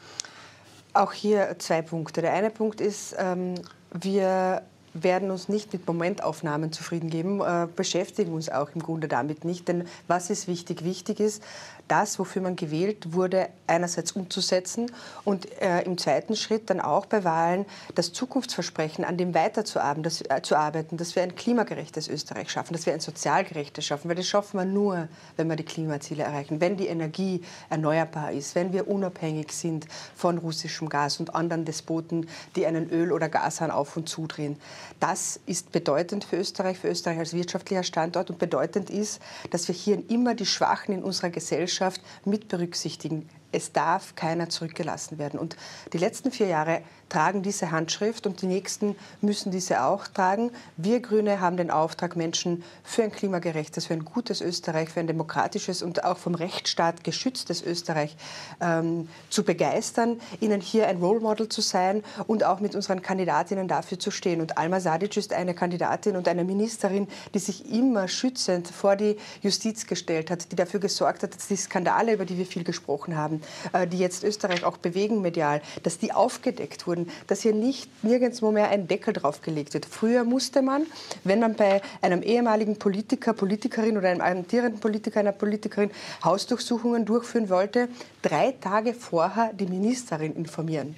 Auch 0.93 1.13
hier 1.13 1.55
zwei 1.59 1.81
Punkte. 1.81 2.21
Der 2.21 2.33
eine 2.33 2.49
Punkt 2.49 2.81
ist, 2.81 3.15
ähm, 3.19 3.55
wir 3.93 4.63
werden 5.03 5.31
uns 5.31 5.49
nicht 5.49 5.73
mit 5.73 5.87
Momentaufnahmen 5.87 6.71
zufrieden 6.71 7.09
geben, 7.09 7.41
äh, 7.41 7.67
beschäftigen 7.75 8.33
uns 8.33 8.49
auch 8.49 8.69
im 8.73 8.81
Grunde 8.81 9.07
damit 9.07 9.45
nicht. 9.45 9.67
Denn 9.67 9.87
was 10.07 10.29
ist 10.29 10.47
wichtig? 10.47 10.83
Wichtig 10.83 11.19
ist, 11.19 11.43
das, 11.87 12.19
wofür 12.19 12.41
man 12.41 12.55
gewählt 12.55 13.13
wurde, 13.13 13.49
einerseits 13.65 14.11
umzusetzen 14.11 14.91
und 15.23 15.49
äh, 15.61 15.81
im 15.81 15.97
zweiten 15.97 16.35
Schritt 16.35 16.69
dann 16.69 16.81
auch 16.81 17.05
bei 17.05 17.23
Wahlen 17.23 17.65
das 17.95 18.13
Zukunftsversprechen, 18.13 19.05
an 19.05 19.17
dem 19.17 19.33
weiterzuarbeiten, 19.33 20.03
dass, 20.03 20.21
äh, 20.21 20.41
zu 20.41 20.55
arbeiten, 20.55 20.97
dass 20.97 21.15
wir 21.15 21.23
ein 21.23 21.35
klimagerechtes 21.35 22.07
Österreich 22.07 22.51
schaffen, 22.51 22.73
dass 22.73 22.85
wir 22.85 22.93
ein 22.93 22.99
sozial 22.99 23.43
gerechtes 23.43 23.85
schaffen. 23.85 24.09
Weil 24.09 24.15
das 24.15 24.27
schaffen 24.27 24.57
wir 24.57 24.65
nur, 24.65 25.07
wenn 25.35 25.47
wir 25.47 25.55
die 25.55 25.63
Klimaziele 25.63 26.23
erreichen, 26.23 26.59
wenn 26.61 26.77
die 26.77 26.87
Energie 26.87 27.41
erneuerbar 27.69 28.31
ist, 28.31 28.55
wenn 28.55 28.73
wir 28.73 28.87
unabhängig 28.87 29.51
sind 29.51 29.87
von 30.15 30.37
russischem 30.37 30.89
Gas 30.89 31.19
und 31.19 31.35
anderen 31.35 31.65
Despoten, 31.65 32.27
die 32.55 32.65
einen 32.65 32.89
Öl- 32.89 33.11
oder 33.11 33.29
Gashahn 33.29 33.71
auf 33.71 33.95
und 33.97 34.09
zudrehen. 34.09 34.57
Das 34.99 35.39
ist 35.45 35.71
bedeutend 35.71 36.23
für 36.23 36.37
Österreich, 36.37 36.79
für 36.79 36.89
Österreich 36.89 37.19
als 37.19 37.33
wirtschaftlicher 37.33 37.83
Standort 37.83 38.29
und 38.29 38.39
bedeutend 38.39 38.89
ist, 38.89 39.21
dass 39.51 39.67
wir 39.67 39.75
hier 39.75 40.01
immer 40.09 40.35
die 40.35 40.45
Schwachen 40.45 40.93
in 40.93 41.03
unserer 41.03 41.29
Gesellschaft 41.29 42.01
mit 42.25 42.47
berücksichtigen. 42.47 43.29
Es 43.51 43.71
darf 43.71 44.15
keiner 44.15 44.49
zurückgelassen 44.49 45.17
werden. 45.17 45.39
Und 45.39 45.55
die 45.93 45.97
letzten 45.97 46.31
vier 46.31 46.47
Jahre 46.47 46.81
tragen 47.09 47.41
diese 47.41 47.71
Handschrift 47.71 48.25
und 48.27 48.41
die 48.41 48.47
nächsten 48.47 48.95
müssen 49.21 49.51
diese 49.51 49.83
auch 49.83 50.07
tragen. 50.07 50.51
Wir 50.75 50.99
Grüne 50.99 51.39
haben 51.39 51.57
den 51.57 51.71
Auftrag, 51.71 52.15
Menschen 52.15 52.63
für 52.83 53.03
ein 53.03 53.11
klimagerechtes, 53.11 53.85
für 53.85 53.93
ein 53.93 54.05
gutes 54.05 54.41
Österreich, 54.41 54.89
für 54.89 54.99
ein 54.99 55.07
demokratisches 55.07 55.81
und 55.81 56.03
auch 56.03 56.17
vom 56.17 56.35
Rechtsstaat 56.35 57.03
geschütztes 57.03 57.61
Österreich 57.61 58.15
ähm, 58.61 59.07
zu 59.29 59.43
begeistern, 59.43 60.19
ihnen 60.39 60.61
hier 60.61 60.87
ein 60.87 60.97
Role 60.97 61.19
Model 61.19 61.49
zu 61.49 61.61
sein 61.61 62.03
und 62.27 62.43
auch 62.43 62.59
mit 62.59 62.75
unseren 62.75 63.01
Kandidatinnen 63.01 63.67
dafür 63.67 63.99
zu 63.99 64.11
stehen. 64.11 64.41
Und 64.41 64.57
Alma 64.57 64.79
Sadic 64.79 65.15
ist 65.17 65.33
eine 65.33 65.53
Kandidatin 65.53 66.15
und 66.15 66.27
eine 66.27 66.43
Ministerin, 66.43 67.07
die 67.33 67.39
sich 67.39 67.71
immer 67.71 68.07
schützend 68.07 68.67
vor 68.67 68.95
die 68.95 69.17
Justiz 69.41 69.87
gestellt 69.87 70.31
hat, 70.31 70.51
die 70.51 70.55
dafür 70.55 70.79
gesorgt 70.79 71.23
hat, 71.23 71.35
dass 71.35 71.47
die 71.47 71.55
Skandale, 71.55 72.13
über 72.13 72.25
die 72.25 72.37
wir 72.37 72.45
viel 72.45 72.63
gesprochen 72.63 73.15
haben, 73.15 73.41
äh, 73.73 73.87
die 73.87 73.97
jetzt 73.97 74.23
Österreich 74.23 74.63
auch 74.63 74.77
bewegen 74.77 75.21
medial, 75.21 75.61
dass 75.83 75.97
die 75.97 76.13
aufgedeckt 76.13 76.87
wurden 76.87 76.96
wurden, 76.97 77.11
dass 77.27 77.41
hier 77.41 77.53
nicht 77.53 78.03
nirgendwo 78.03 78.51
mehr 78.51 78.69
ein 78.69 78.87
Deckel 78.87 79.13
draufgelegt 79.13 79.73
wird. 79.73 79.85
Früher 79.85 80.23
musste 80.23 80.61
man, 80.61 80.85
wenn 81.23 81.39
man 81.39 81.55
bei 81.55 81.81
einem 82.01 82.21
ehemaligen 82.21 82.77
Politiker, 82.77 83.33
Politikerin 83.33 83.97
oder 83.97 84.09
einem 84.09 84.21
amtierenden 84.21 84.79
Politiker, 84.79 85.19
einer 85.19 85.31
Politikerin 85.31 85.91
Hausdurchsuchungen 86.23 87.05
durchführen 87.05 87.49
wollte, 87.49 87.87
drei 88.21 88.51
Tage 88.59 88.93
vorher 88.93 89.53
die 89.53 89.67
Ministerin 89.67 90.35
informieren. 90.35 90.95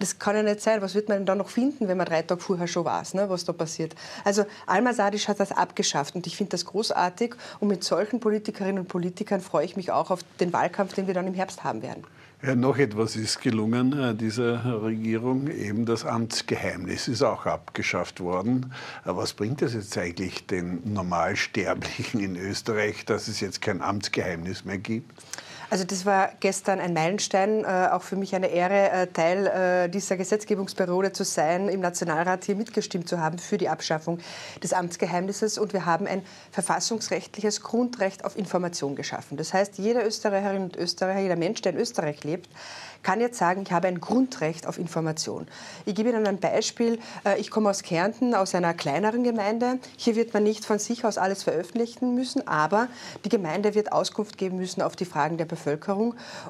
Das 0.00 0.18
kann 0.18 0.34
ja 0.34 0.42
nicht 0.42 0.62
sein. 0.62 0.80
Was 0.80 0.94
wird 0.94 1.08
man 1.08 1.18
denn 1.18 1.26
da 1.26 1.34
noch 1.34 1.50
finden, 1.50 1.86
wenn 1.86 1.98
man 1.98 2.06
drei 2.06 2.22
Tage 2.22 2.40
vorher 2.40 2.66
schon 2.66 2.86
weiß, 2.86 3.14
ne, 3.14 3.28
was 3.28 3.44
da 3.44 3.52
passiert? 3.52 3.94
Also 4.24 4.46
Alma 4.66 4.94
Sadic 4.94 5.28
hat 5.28 5.38
das 5.38 5.52
abgeschafft 5.52 6.14
und 6.14 6.26
ich 6.26 6.36
finde 6.36 6.50
das 6.50 6.64
großartig. 6.64 7.34
Und 7.60 7.68
mit 7.68 7.84
solchen 7.84 8.18
Politikerinnen 8.18 8.78
und 8.78 8.88
Politikern 8.88 9.42
freue 9.42 9.66
ich 9.66 9.76
mich 9.76 9.92
auch 9.92 10.10
auf 10.10 10.20
den 10.40 10.54
Wahlkampf, 10.54 10.94
den 10.94 11.06
wir 11.06 11.12
dann 11.12 11.26
im 11.26 11.34
Herbst 11.34 11.64
haben 11.64 11.82
werden. 11.82 12.04
Ja, 12.42 12.54
noch 12.54 12.78
etwas 12.78 13.16
ist 13.16 13.42
gelungen 13.42 13.92
äh, 13.92 14.14
dieser 14.14 14.82
Regierung, 14.82 15.48
eben 15.48 15.84
das 15.84 16.06
Amtsgeheimnis 16.06 17.06
ist 17.06 17.22
auch 17.22 17.44
abgeschafft 17.44 18.20
worden. 18.20 18.72
Was 19.04 19.34
bringt 19.34 19.60
das 19.60 19.74
jetzt 19.74 19.98
eigentlich 19.98 20.46
den 20.46 20.80
Normalsterblichen 20.94 22.20
in 22.20 22.36
Österreich, 22.36 23.04
dass 23.04 23.28
es 23.28 23.40
jetzt 23.40 23.60
kein 23.60 23.82
Amtsgeheimnis 23.82 24.64
mehr 24.64 24.78
gibt? 24.78 25.12
Also 25.70 25.84
das 25.84 26.04
war 26.04 26.32
gestern 26.40 26.80
ein 26.80 26.92
Meilenstein, 26.92 27.64
äh, 27.64 27.88
auch 27.92 28.02
für 28.02 28.16
mich 28.16 28.34
eine 28.34 28.48
Ehre, 28.48 28.90
äh, 28.90 29.06
Teil 29.06 29.46
äh, 29.46 29.88
dieser 29.88 30.16
Gesetzgebungsperiode 30.16 31.12
zu 31.12 31.22
sein, 31.22 31.68
im 31.68 31.78
Nationalrat 31.78 32.44
hier 32.44 32.56
mitgestimmt 32.56 33.08
zu 33.08 33.20
haben 33.20 33.38
für 33.38 33.56
die 33.56 33.68
Abschaffung 33.68 34.18
des 34.60 34.72
Amtsgeheimnisses. 34.72 35.58
Und 35.58 35.72
wir 35.72 35.86
haben 35.86 36.08
ein 36.08 36.22
verfassungsrechtliches 36.50 37.62
Grundrecht 37.62 38.24
auf 38.24 38.36
Information 38.36 38.96
geschaffen. 38.96 39.36
Das 39.36 39.54
heißt, 39.54 39.78
jeder 39.78 40.04
Österreicherin 40.04 40.64
und 40.64 40.76
Österreicher, 40.76 41.20
jeder 41.20 41.36
Mensch, 41.36 41.62
der 41.62 41.72
in 41.72 41.78
Österreich 41.78 42.24
lebt, 42.24 42.48
kann 43.02 43.20
jetzt 43.20 43.38
sagen, 43.38 43.62
ich 43.62 43.72
habe 43.72 43.88
ein 43.88 43.98
Grundrecht 43.98 44.66
auf 44.66 44.76
Information. 44.76 45.46
Ich 45.86 45.94
gebe 45.94 46.10
Ihnen 46.10 46.26
ein 46.26 46.38
Beispiel. 46.38 46.98
Ich 47.38 47.50
komme 47.50 47.70
aus 47.70 47.82
Kärnten, 47.82 48.34
aus 48.34 48.54
einer 48.54 48.74
kleineren 48.74 49.24
Gemeinde. 49.24 49.78
Hier 49.96 50.16
wird 50.16 50.34
man 50.34 50.42
nicht 50.42 50.66
von 50.66 50.78
sich 50.78 51.06
aus 51.06 51.16
alles 51.16 51.42
veröffentlichen 51.42 52.14
müssen, 52.14 52.46
aber 52.46 52.88
die 53.24 53.30
Gemeinde 53.30 53.74
wird 53.74 53.90
Auskunft 53.92 54.36
geben 54.36 54.58
müssen 54.58 54.82
auf 54.82 54.96
die 54.96 55.06
Fragen 55.06 55.38
der 55.38 55.46
Bevölkerung. 55.46 55.59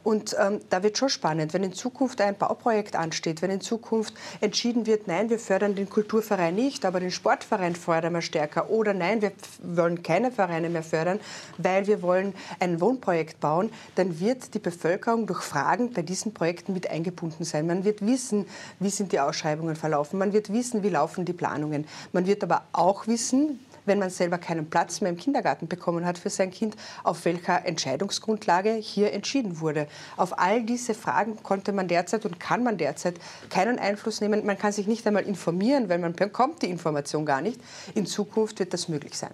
Und 0.02 0.36
ähm, 0.38 0.60
da 0.68 0.82
wird 0.82 0.98
schon 0.98 1.08
spannend, 1.08 1.54
wenn 1.54 1.62
in 1.62 1.72
Zukunft 1.72 2.20
ein 2.20 2.36
Bauprojekt 2.36 2.96
ansteht, 2.96 3.42
wenn 3.42 3.50
in 3.50 3.60
Zukunft 3.60 4.14
entschieden 4.40 4.86
wird, 4.86 5.06
nein, 5.06 5.30
wir 5.30 5.38
fördern 5.38 5.74
den 5.74 5.88
Kulturverein 5.88 6.54
nicht, 6.54 6.84
aber 6.84 7.00
den 7.00 7.10
Sportverein 7.10 7.74
fördern 7.74 8.14
wir 8.14 8.22
stärker 8.22 8.70
oder 8.70 8.94
nein, 8.94 9.22
wir 9.22 9.32
wollen 9.62 10.02
keine 10.02 10.30
Vereine 10.30 10.68
mehr 10.68 10.82
fördern, 10.82 11.20
weil 11.58 11.86
wir 11.86 12.02
wollen 12.02 12.34
ein 12.58 12.80
Wohnprojekt 12.80 13.40
bauen, 13.40 13.70
dann 13.94 14.20
wird 14.20 14.54
die 14.54 14.58
Bevölkerung 14.58 15.26
durch 15.26 15.42
Fragen 15.42 15.92
bei 15.92 16.02
diesen 16.02 16.34
Projekten 16.34 16.72
mit 16.72 16.90
eingebunden 16.90 17.44
sein. 17.44 17.66
Man 17.66 17.84
wird 17.84 18.04
wissen, 18.04 18.46
wie 18.78 18.90
sind 18.90 19.12
die 19.12 19.20
Ausschreibungen 19.20 19.76
verlaufen. 19.76 20.18
Man 20.18 20.32
wird 20.32 20.52
wissen, 20.52 20.82
wie 20.82 20.88
laufen 20.88 21.24
die 21.24 21.32
Planungen. 21.32 21.86
Man 22.12 22.26
wird 22.26 22.42
aber 22.42 22.62
auch 22.72 23.06
wissen, 23.06 23.60
wenn 23.86 23.98
man 23.98 24.10
selber 24.10 24.38
keinen 24.38 24.68
Platz 24.68 25.00
mehr 25.00 25.10
im 25.10 25.16
Kindergarten 25.16 25.68
bekommen 25.68 26.04
hat 26.04 26.18
für 26.18 26.30
sein 26.30 26.50
Kind, 26.50 26.76
auf 27.04 27.24
welcher 27.24 27.66
Entscheidungsgrundlage 27.66 28.74
hier 28.74 29.12
entschieden 29.12 29.60
wurde. 29.60 29.86
Auf 30.16 30.38
all 30.38 30.62
diese 30.62 30.94
Fragen 30.94 31.42
konnte 31.42 31.72
man 31.72 31.88
derzeit 31.88 32.24
und 32.24 32.40
kann 32.40 32.62
man 32.62 32.78
derzeit 32.78 33.14
keinen 33.48 33.78
Einfluss 33.78 34.20
nehmen. 34.20 34.44
Man 34.46 34.58
kann 34.58 34.72
sich 34.72 34.86
nicht 34.86 35.06
einmal 35.06 35.24
informieren, 35.24 35.88
weil 35.88 35.98
man 35.98 36.12
bekommt 36.12 36.62
die 36.62 36.70
Information 36.70 37.26
gar 37.26 37.40
nicht. 37.40 37.60
In 37.94 38.06
Zukunft 38.06 38.58
wird 38.58 38.72
das 38.72 38.88
möglich 38.88 39.16
sein. 39.16 39.32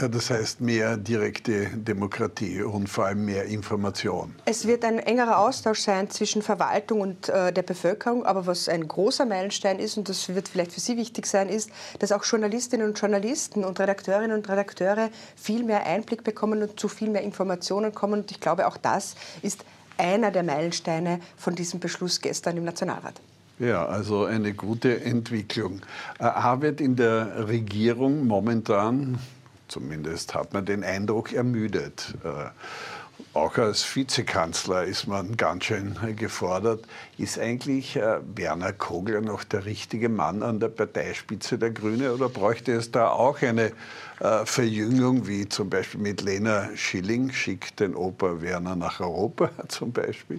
Ja, 0.00 0.08
das 0.08 0.30
heißt 0.30 0.60
mehr 0.60 0.96
direkte 0.96 1.66
Demokratie 1.68 2.62
und 2.62 2.88
vor 2.88 3.06
allem 3.06 3.26
mehr 3.26 3.44
Information. 3.44 4.34
Es 4.44 4.66
wird 4.66 4.84
ein 4.84 4.98
engerer 4.98 5.38
Austausch 5.38 5.80
sein 5.80 6.10
zwischen 6.10 6.42
Verwaltung 6.42 7.00
und 7.00 7.28
äh, 7.28 7.52
der 7.52 7.62
Bevölkerung. 7.62 8.26
Aber 8.26 8.46
was 8.46 8.68
ein 8.68 8.88
großer 8.88 9.24
Meilenstein 9.24 9.78
ist, 9.78 9.96
und 9.96 10.08
das 10.08 10.28
wird 10.34 10.48
vielleicht 10.48 10.72
für 10.72 10.80
Sie 10.80 10.96
wichtig 10.96 11.26
sein, 11.26 11.48
ist, 11.48 11.70
dass 12.00 12.10
auch 12.10 12.24
Journalistinnen 12.24 12.88
und 12.88 12.98
Journalisten 12.98 13.62
und 13.62 13.78
Redakteurinnen 13.78 14.36
und 14.36 14.48
Redakteure 14.48 15.10
viel 15.36 15.62
mehr 15.62 15.86
Einblick 15.86 16.24
bekommen 16.24 16.62
und 16.62 16.80
zu 16.80 16.88
viel 16.88 17.10
mehr 17.10 17.22
Informationen 17.22 17.94
kommen. 17.94 18.20
Und 18.20 18.30
ich 18.32 18.40
glaube, 18.40 18.66
auch 18.66 18.76
das 18.76 19.14
ist 19.42 19.64
einer 19.96 20.32
der 20.32 20.42
Meilensteine 20.42 21.20
von 21.36 21.54
diesem 21.54 21.78
Beschluss 21.78 22.20
gestern 22.20 22.56
im 22.56 22.64
Nationalrat. 22.64 23.20
Ja, 23.60 23.86
also 23.86 24.24
eine 24.24 24.52
gute 24.52 25.02
Entwicklung. 25.04 25.82
Äh, 26.18 26.24
Arbeit 26.24 26.80
in 26.80 26.96
der 26.96 27.46
Regierung 27.46 28.26
momentan 28.26 29.20
Zumindest 29.74 30.34
hat 30.34 30.52
man 30.52 30.64
den 30.64 30.84
Eindruck 30.84 31.32
ermüdet. 31.32 32.14
Äh, 32.22 32.50
auch 33.36 33.58
als 33.58 33.96
Vizekanzler 33.96 34.84
ist 34.84 35.08
man 35.08 35.36
ganz 35.36 35.64
schön 35.64 35.96
gefordert. 36.14 36.84
Ist 37.18 37.40
eigentlich 37.40 37.96
äh, 37.96 38.20
Werner 38.36 38.72
Kogler 38.72 39.20
noch 39.20 39.42
der 39.42 39.64
richtige 39.64 40.08
Mann 40.08 40.44
an 40.44 40.60
der 40.60 40.68
Parteispitze 40.68 41.58
der 41.58 41.72
Grüne 41.72 42.14
oder 42.14 42.28
bräuchte 42.28 42.70
es 42.70 42.92
da 42.92 43.08
auch 43.08 43.42
eine 43.42 43.72
äh, 44.20 44.46
Verjüngung, 44.46 45.26
wie 45.26 45.48
zum 45.48 45.70
Beispiel 45.70 46.00
mit 46.00 46.22
Lena 46.22 46.68
Schilling, 46.76 47.32
schickt 47.32 47.80
den 47.80 47.96
Opa 47.96 48.40
Werner 48.42 48.76
nach 48.76 49.00
Europa 49.00 49.50
zum 49.66 49.90
Beispiel? 49.90 50.38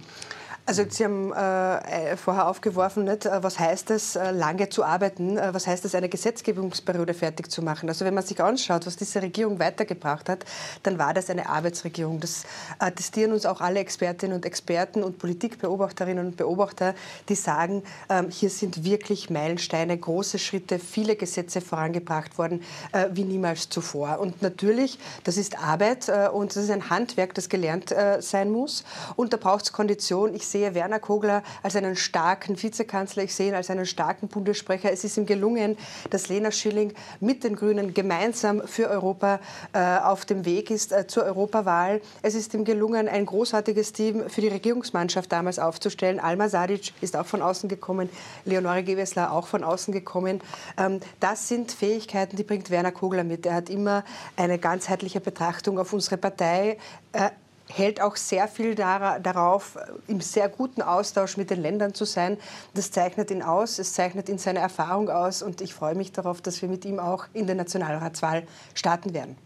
Also 0.68 0.84
Sie 0.88 1.04
haben 1.04 1.32
äh, 1.32 2.10
äh, 2.12 2.16
vorher 2.16 2.48
aufgeworfen, 2.48 3.04
nicht, 3.04 3.24
äh, 3.24 3.40
was 3.40 3.60
heißt 3.60 3.92
es, 3.92 4.16
äh, 4.16 4.32
lange 4.32 4.68
zu 4.68 4.82
arbeiten, 4.82 5.38
äh, 5.38 5.54
was 5.54 5.68
heißt 5.68 5.84
es, 5.84 5.94
eine 5.94 6.08
Gesetzgebungsperiode 6.08 7.14
fertig 7.14 7.52
zu 7.52 7.62
machen. 7.62 7.88
Also 7.88 8.04
wenn 8.04 8.14
man 8.14 8.24
sich 8.24 8.42
anschaut, 8.42 8.84
was 8.84 8.96
diese 8.96 9.22
Regierung 9.22 9.60
weitergebracht 9.60 10.28
hat, 10.28 10.44
dann 10.82 10.98
war 10.98 11.14
das 11.14 11.30
eine 11.30 11.48
Arbeitsregierung. 11.48 12.18
Das 12.18 12.42
attestieren 12.80 13.30
uns 13.30 13.46
auch 13.46 13.60
alle 13.60 13.78
Expertinnen 13.78 14.34
und 14.34 14.44
Experten 14.44 15.04
und 15.04 15.18
Politikbeobachterinnen 15.18 16.26
und 16.26 16.36
Beobachter, 16.36 16.96
die 17.28 17.36
sagen, 17.36 17.84
ähm, 18.08 18.30
hier 18.30 18.50
sind 18.50 18.82
wirklich 18.82 19.30
Meilensteine, 19.30 19.96
große 19.96 20.40
Schritte, 20.40 20.80
viele 20.80 21.14
Gesetze 21.14 21.60
vorangebracht 21.60 22.38
worden, 22.38 22.60
äh, 22.90 23.06
wie 23.12 23.22
niemals 23.22 23.68
zuvor. 23.68 24.18
Und 24.18 24.42
natürlich, 24.42 24.98
das 25.22 25.36
ist 25.36 25.62
Arbeit 25.62 26.10
und 26.32 26.56
das 26.56 26.64
ist 26.64 26.70
ein 26.72 26.90
Handwerk, 26.90 27.34
das 27.34 27.48
gelernt 27.48 27.94
sein 28.20 28.50
muss. 28.50 28.84
Und 29.14 29.32
da 29.32 29.36
braucht 29.36 29.66
es 29.66 29.72
Kondition. 29.72 30.34
Ich 30.34 30.46
sehe 30.46 30.55
Werner 30.74 30.98
Kogler 30.98 31.42
als 31.62 31.76
einen 31.76 31.96
starken 31.96 32.60
Vizekanzler, 32.60 33.24
ich 33.24 33.34
sehe 33.34 33.48
ihn 33.48 33.54
als 33.54 33.70
einen 33.70 33.86
starken 33.86 34.28
Bundessprecher. 34.28 34.92
Es 34.92 35.04
ist 35.04 35.16
ihm 35.16 35.26
gelungen, 35.26 35.76
dass 36.10 36.28
Lena 36.28 36.50
Schilling 36.50 36.92
mit 37.20 37.44
den 37.44 37.56
Grünen 37.56 37.94
gemeinsam 37.94 38.62
für 38.66 38.88
Europa 38.88 39.40
äh, 39.72 39.98
auf 39.98 40.24
dem 40.24 40.44
Weg 40.44 40.70
ist 40.70 40.92
äh, 40.92 41.06
zur 41.06 41.24
Europawahl. 41.24 42.00
Es 42.22 42.34
ist 42.34 42.54
ihm 42.54 42.64
gelungen, 42.64 43.08
ein 43.08 43.26
großartiges 43.26 43.92
Team 43.92 44.28
für 44.28 44.40
die 44.40 44.48
Regierungsmannschaft 44.48 45.30
damals 45.30 45.58
aufzustellen. 45.58 46.20
Alma 46.20 46.48
Sadic 46.48 46.92
ist 47.00 47.16
auch 47.16 47.26
von 47.26 47.42
außen 47.42 47.68
gekommen, 47.68 48.08
Leonore 48.44 48.82
Gewessler 48.82 49.32
auch 49.32 49.46
von 49.46 49.64
außen 49.64 49.92
gekommen. 49.92 50.40
Ähm, 50.78 51.00
das 51.20 51.48
sind 51.48 51.72
Fähigkeiten, 51.72 52.36
die 52.36 52.44
bringt 52.44 52.70
Werner 52.70 52.92
Kogler 52.92 53.24
mit. 53.24 53.46
Er 53.46 53.54
hat 53.54 53.70
immer 53.70 54.04
eine 54.36 54.58
ganzheitliche 54.58 55.20
Betrachtung 55.20 55.78
auf 55.78 55.92
unsere 55.92 56.16
Partei. 56.16 56.78
Äh, 57.12 57.30
hält 57.68 58.00
auch 58.00 58.16
sehr 58.16 58.48
viel 58.48 58.74
darauf, 58.74 59.78
im 60.06 60.20
sehr 60.20 60.48
guten 60.48 60.82
Austausch 60.82 61.36
mit 61.36 61.50
den 61.50 61.60
Ländern 61.60 61.94
zu 61.94 62.04
sein. 62.04 62.38
Das 62.74 62.90
zeichnet 62.90 63.30
ihn 63.30 63.42
aus, 63.42 63.78
es 63.78 63.92
zeichnet 63.92 64.28
ihn 64.28 64.38
seine 64.38 64.60
Erfahrung 64.60 65.10
aus 65.10 65.42
und 65.42 65.60
ich 65.60 65.74
freue 65.74 65.94
mich 65.94 66.12
darauf, 66.12 66.40
dass 66.40 66.62
wir 66.62 66.68
mit 66.68 66.84
ihm 66.84 66.98
auch 66.98 67.26
in 67.32 67.46
der 67.46 67.56
Nationalratswahl 67.56 68.44
starten 68.74 69.14
werden. 69.14 69.36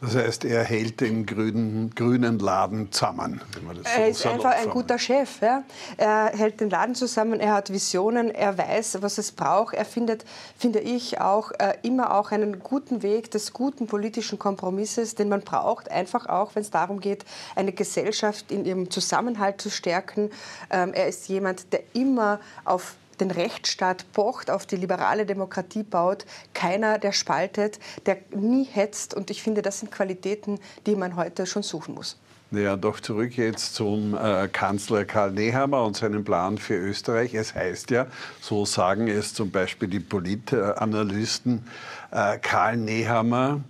Das 0.00 0.14
heißt, 0.14 0.44
er 0.44 0.62
hält 0.62 1.00
den 1.00 1.26
grünen, 1.26 1.90
grünen 1.94 2.38
Laden 2.38 2.92
zusammen. 2.92 3.40
So 3.52 3.82
er 3.96 4.08
ist 4.08 4.24
einfach 4.26 4.52
ein 4.52 4.70
guter 4.70 4.96
Chef. 4.96 5.40
Ja? 5.40 5.64
Er 5.96 6.26
hält 6.36 6.60
den 6.60 6.70
Laden 6.70 6.94
zusammen, 6.94 7.40
er 7.40 7.54
hat 7.54 7.72
Visionen, 7.72 8.30
er 8.30 8.56
weiß, 8.56 8.98
was 9.02 9.18
es 9.18 9.32
braucht. 9.32 9.74
Er 9.74 9.84
findet, 9.84 10.24
finde 10.56 10.78
ich, 10.78 11.20
auch 11.20 11.50
äh, 11.58 11.74
immer 11.82 12.14
auch 12.14 12.30
einen 12.30 12.60
guten 12.60 13.02
Weg 13.02 13.32
des 13.32 13.52
guten 13.52 13.88
politischen 13.88 14.38
Kompromisses, 14.38 15.16
den 15.16 15.28
man 15.28 15.40
braucht, 15.40 15.90
einfach 15.90 16.26
auch, 16.26 16.54
wenn 16.54 16.62
es 16.62 16.70
darum 16.70 17.00
geht, 17.00 17.24
eine 17.56 17.67
Gesellschaft 17.72 18.50
in 18.50 18.64
ihrem 18.64 18.90
Zusammenhalt 18.90 19.60
zu 19.60 19.70
stärken. 19.70 20.30
Ähm, 20.70 20.92
er 20.94 21.08
ist 21.08 21.28
jemand, 21.28 21.72
der 21.72 21.82
immer 21.94 22.40
auf 22.64 22.96
den 23.20 23.30
Rechtsstaat 23.30 24.04
pocht, 24.12 24.50
auf 24.50 24.66
die 24.66 24.76
liberale 24.76 25.26
Demokratie 25.26 25.82
baut, 25.82 26.24
keiner, 26.54 26.98
der 26.98 27.12
spaltet, 27.12 27.78
der 28.06 28.18
nie 28.30 28.64
hetzt. 28.64 29.14
Und 29.14 29.30
ich 29.30 29.42
finde, 29.42 29.62
das 29.62 29.80
sind 29.80 29.90
Qualitäten, 29.90 30.58
die 30.86 30.94
man 30.94 31.16
heute 31.16 31.46
schon 31.46 31.62
suchen 31.62 31.94
muss. 31.94 32.16
Ja, 32.50 32.76
doch 32.76 33.00
zurück 33.00 33.36
jetzt 33.36 33.74
zum 33.74 34.16
äh, 34.16 34.48
Kanzler 34.48 35.04
Karl 35.04 35.32
Nehammer 35.32 35.84
und 35.84 35.98
seinem 35.98 36.24
Plan 36.24 36.56
für 36.56 36.76
Österreich. 36.76 37.34
Es 37.34 37.54
heißt 37.54 37.90
ja, 37.90 38.06
so 38.40 38.64
sagen 38.64 39.06
es 39.06 39.34
zum 39.34 39.50
Beispiel 39.50 39.88
die 39.88 40.00
Politanalysten, 40.00 41.66
äh, 42.10 42.38
Karl 42.38 42.78
Nehammer 42.78 43.60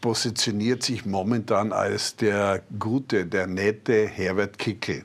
positioniert 0.00 0.82
sich 0.82 1.04
momentan 1.04 1.72
als 1.72 2.16
der 2.16 2.62
gute, 2.78 3.26
der 3.26 3.46
nette 3.46 4.06
Herbert 4.06 4.58
Kickel. 4.58 5.04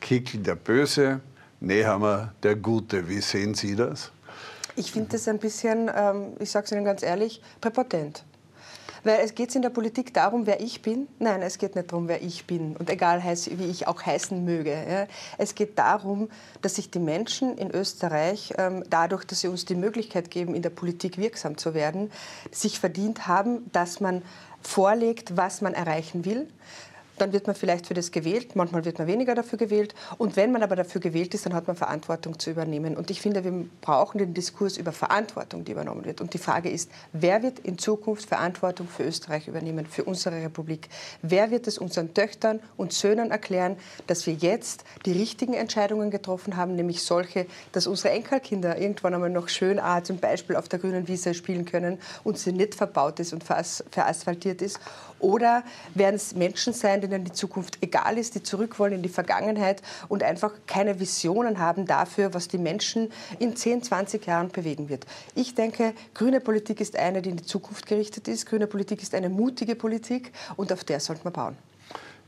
Kickel 0.00 0.40
der 0.40 0.56
Böse, 0.56 1.20
Nehammer 1.60 2.32
der 2.42 2.56
Gute. 2.56 3.08
Wie 3.08 3.20
sehen 3.20 3.54
Sie 3.54 3.76
das? 3.76 4.10
Ich 4.76 4.92
finde 4.92 5.10
das 5.12 5.26
ein 5.26 5.38
bisschen, 5.38 5.90
ähm, 5.94 6.34
ich 6.38 6.50
sage 6.50 6.66
es 6.66 6.72
Ihnen 6.72 6.84
ganz 6.84 7.02
ehrlich, 7.02 7.40
präpotent. 7.60 8.24
Weil 9.06 9.20
es 9.20 9.36
geht 9.36 9.54
in 9.54 9.62
der 9.62 9.70
Politik 9.70 10.12
darum, 10.12 10.48
wer 10.48 10.60
ich 10.60 10.82
bin. 10.82 11.06
Nein, 11.20 11.40
es 11.40 11.58
geht 11.58 11.76
nicht 11.76 11.92
darum, 11.92 12.08
wer 12.08 12.22
ich 12.22 12.44
bin. 12.44 12.76
Und 12.76 12.90
egal, 12.90 13.22
wie 13.22 13.66
ich 13.66 13.86
auch 13.86 14.02
heißen 14.02 14.44
möge. 14.44 14.72
Ja. 14.72 15.06
Es 15.38 15.54
geht 15.54 15.78
darum, 15.78 16.28
dass 16.60 16.74
sich 16.74 16.90
die 16.90 16.98
Menschen 16.98 17.56
in 17.56 17.70
Österreich, 17.70 18.54
ähm, 18.58 18.82
dadurch, 18.90 19.22
dass 19.22 19.42
sie 19.42 19.48
uns 19.48 19.64
die 19.64 19.76
Möglichkeit 19.76 20.32
geben, 20.32 20.56
in 20.56 20.62
der 20.62 20.70
Politik 20.70 21.18
wirksam 21.18 21.56
zu 21.56 21.72
werden, 21.72 22.10
sich 22.50 22.80
verdient 22.80 23.28
haben, 23.28 23.70
dass 23.70 24.00
man 24.00 24.22
vorlegt, 24.60 25.36
was 25.36 25.60
man 25.60 25.74
erreichen 25.74 26.24
will 26.24 26.48
dann 27.18 27.32
wird 27.32 27.46
man 27.46 27.56
vielleicht 27.56 27.86
für 27.86 27.94
das 27.94 28.10
gewählt, 28.10 28.56
manchmal 28.56 28.84
wird 28.84 28.98
man 28.98 29.06
weniger 29.06 29.34
dafür 29.34 29.58
gewählt. 29.58 29.94
Und 30.18 30.36
wenn 30.36 30.52
man 30.52 30.62
aber 30.62 30.76
dafür 30.76 31.00
gewählt 31.00 31.34
ist, 31.34 31.46
dann 31.46 31.54
hat 31.54 31.66
man 31.66 31.76
Verantwortung 31.76 32.38
zu 32.38 32.50
übernehmen. 32.50 32.96
Und 32.96 33.10
ich 33.10 33.20
finde, 33.20 33.44
wir 33.44 33.66
brauchen 33.80 34.18
den 34.18 34.34
Diskurs 34.34 34.76
über 34.76 34.92
Verantwortung, 34.92 35.64
die 35.64 35.72
übernommen 35.72 36.04
wird. 36.04 36.20
Und 36.20 36.34
die 36.34 36.38
Frage 36.38 36.70
ist, 36.70 36.90
wer 37.12 37.42
wird 37.42 37.58
in 37.60 37.78
Zukunft 37.78 38.28
Verantwortung 38.28 38.88
für 38.88 39.04
Österreich 39.04 39.48
übernehmen, 39.48 39.86
für 39.86 40.04
unsere 40.04 40.36
Republik? 40.36 40.88
Wer 41.22 41.50
wird 41.50 41.66
es 41.66 41.78
unseren 41.78 42.14
Töchtern 42.14 42.60
und 42.76 42.92
Söhnen 42.92 43.30
erklären, 43.30 43.76
dass 44.06 44.26
wir 44.26 44.34
jetzt 44.34 44.84
die 45.04 45.12
richtigen 45.12 45.54
Entscheidungen 45.54 46.10
getroffen 46.10 46.56
haben, 46.56 46.76
nämlich 46.76 47.02
solche, 47.02 47.46
dass 47.72 47.86
unsere 47.86 48.10
Enkelkinder 48.10 48.78
irgendwann 48.78 49.14
einmal 49.14 49.30
noch 49.30 49.48
schön 49.48 49.78
ah, 49.78 50.02
zum 50.02 50.18
Beispiel 50.18 50.56
auf 50.56 50.68
der 50.68 50.78
grünen 50.78 51.08
Wiese 51.08 51.34
spielen 51.34 51.64
können 51.64 51.98
und 52.24 52.38
sie 52.38 52.52
nicht 52.52 52.74
verbaut 52.74 53.20
ist 53.20 53.32
und 53.32 53.44
verasphaltiert 53.44 54.62
ist? 54.62 54.80
Oder 55.18 55.62
werden 55.94 56.16
es 56.16 56.34
Menschen 56.34 56.72
sein, 56.72 57.00
denen 57.00 57.24
die 57.24 57.32
Zukunft 57.32 57.78
egal 57.80 58.18
ist, 58.18 58.34
die 58.34 58.42
zurück 58.42 58.78
wollen 58.78 58.92
in 58.92 59.02
die 59.02 59.08
Vergangenheit 59.08 59.82
und 60.08 60.22
einfach 60.22 60.52
keine 60.66 61.00
Visionen 61.00 61.58
haben 61.58 61.86
dafür, 61.86 62.34
was 62.34 62.48
die 62.48 62.58
Menschen 62.58 63.10
in 63.38 63.56
10, 63.56 63.82
20 63.82 64.26
Jahren 64.26 64.48
bewegen 64.48 64.88
wird? 64.88 65.06
Ich 65.34 65.54
denke, 65.54 65.94
grüne 66.14 66.40
Politik 66.40 66.80
ist 66.80 66.96
eine, 66.96 67.22
die 67.22 67.30
in 67.30 67.36
die 67.36 67.44
Zukunft 67.44 67.86
gerichtet 67.86 68.28
ist. 68.28 68.46
Grüne 68.46 68.66
Politik 68.66 69.02
ist 69.02 69.14
eine 69.14 69.28
mutige 69.28 69.74
Politik 69.74 70.32
und 70.56 70.72
auf 70.72 70.84
der 70.84 71.00
sollte 71.00 71.24
man 71.24 71.32
bauen. 71.32 71.56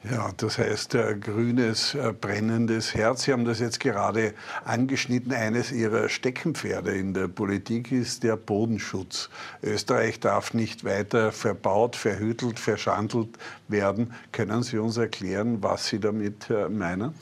Ja, 0.04 0.30
das 0.36 0.58
heißt, 0.58 0.94
äh, 0.94 1.16
grünes, 1.16 1.94
äh, 1.94 2.12
brennendes 2.12 2.94
Herz. 2.94 3.24
Sie 3.24 3.32
haben 3.32 3.44
das 3.44 3.58
jetzt 3.58 3.80
gerade 3.80 4.32
angeschnitten. 4.64 5.32
Eines 5.32 5.72
Ihrer 5.72 6.08
Steckenpferde 6.08 6.96
in 6.96 7.14
der 7.14 7.26
Politik 7.26 7.90
ist 7.90 8.22
der 8.22 8.36
Bodenschutz. 8.36 9.28
Österreich 9.60 10.20
darf 10.20 10.54
nicht 10.54 10.84
weiter 10.84 11.32
verbaut, 11.32 11.96
verhüttelt, 11.96 12.60
verschandelt 12.60 13.36
werden. 13.66 14.14
Können 14.30 14.62
Sie 14.62 14.78
uns 14.78 14.96
erklären, 14.96 15.64
was 15.64 15.88
Sie 15.88 15.98
damit 15.98 16.48
äh, 16.48 16.68
meinen? 16.68 17.12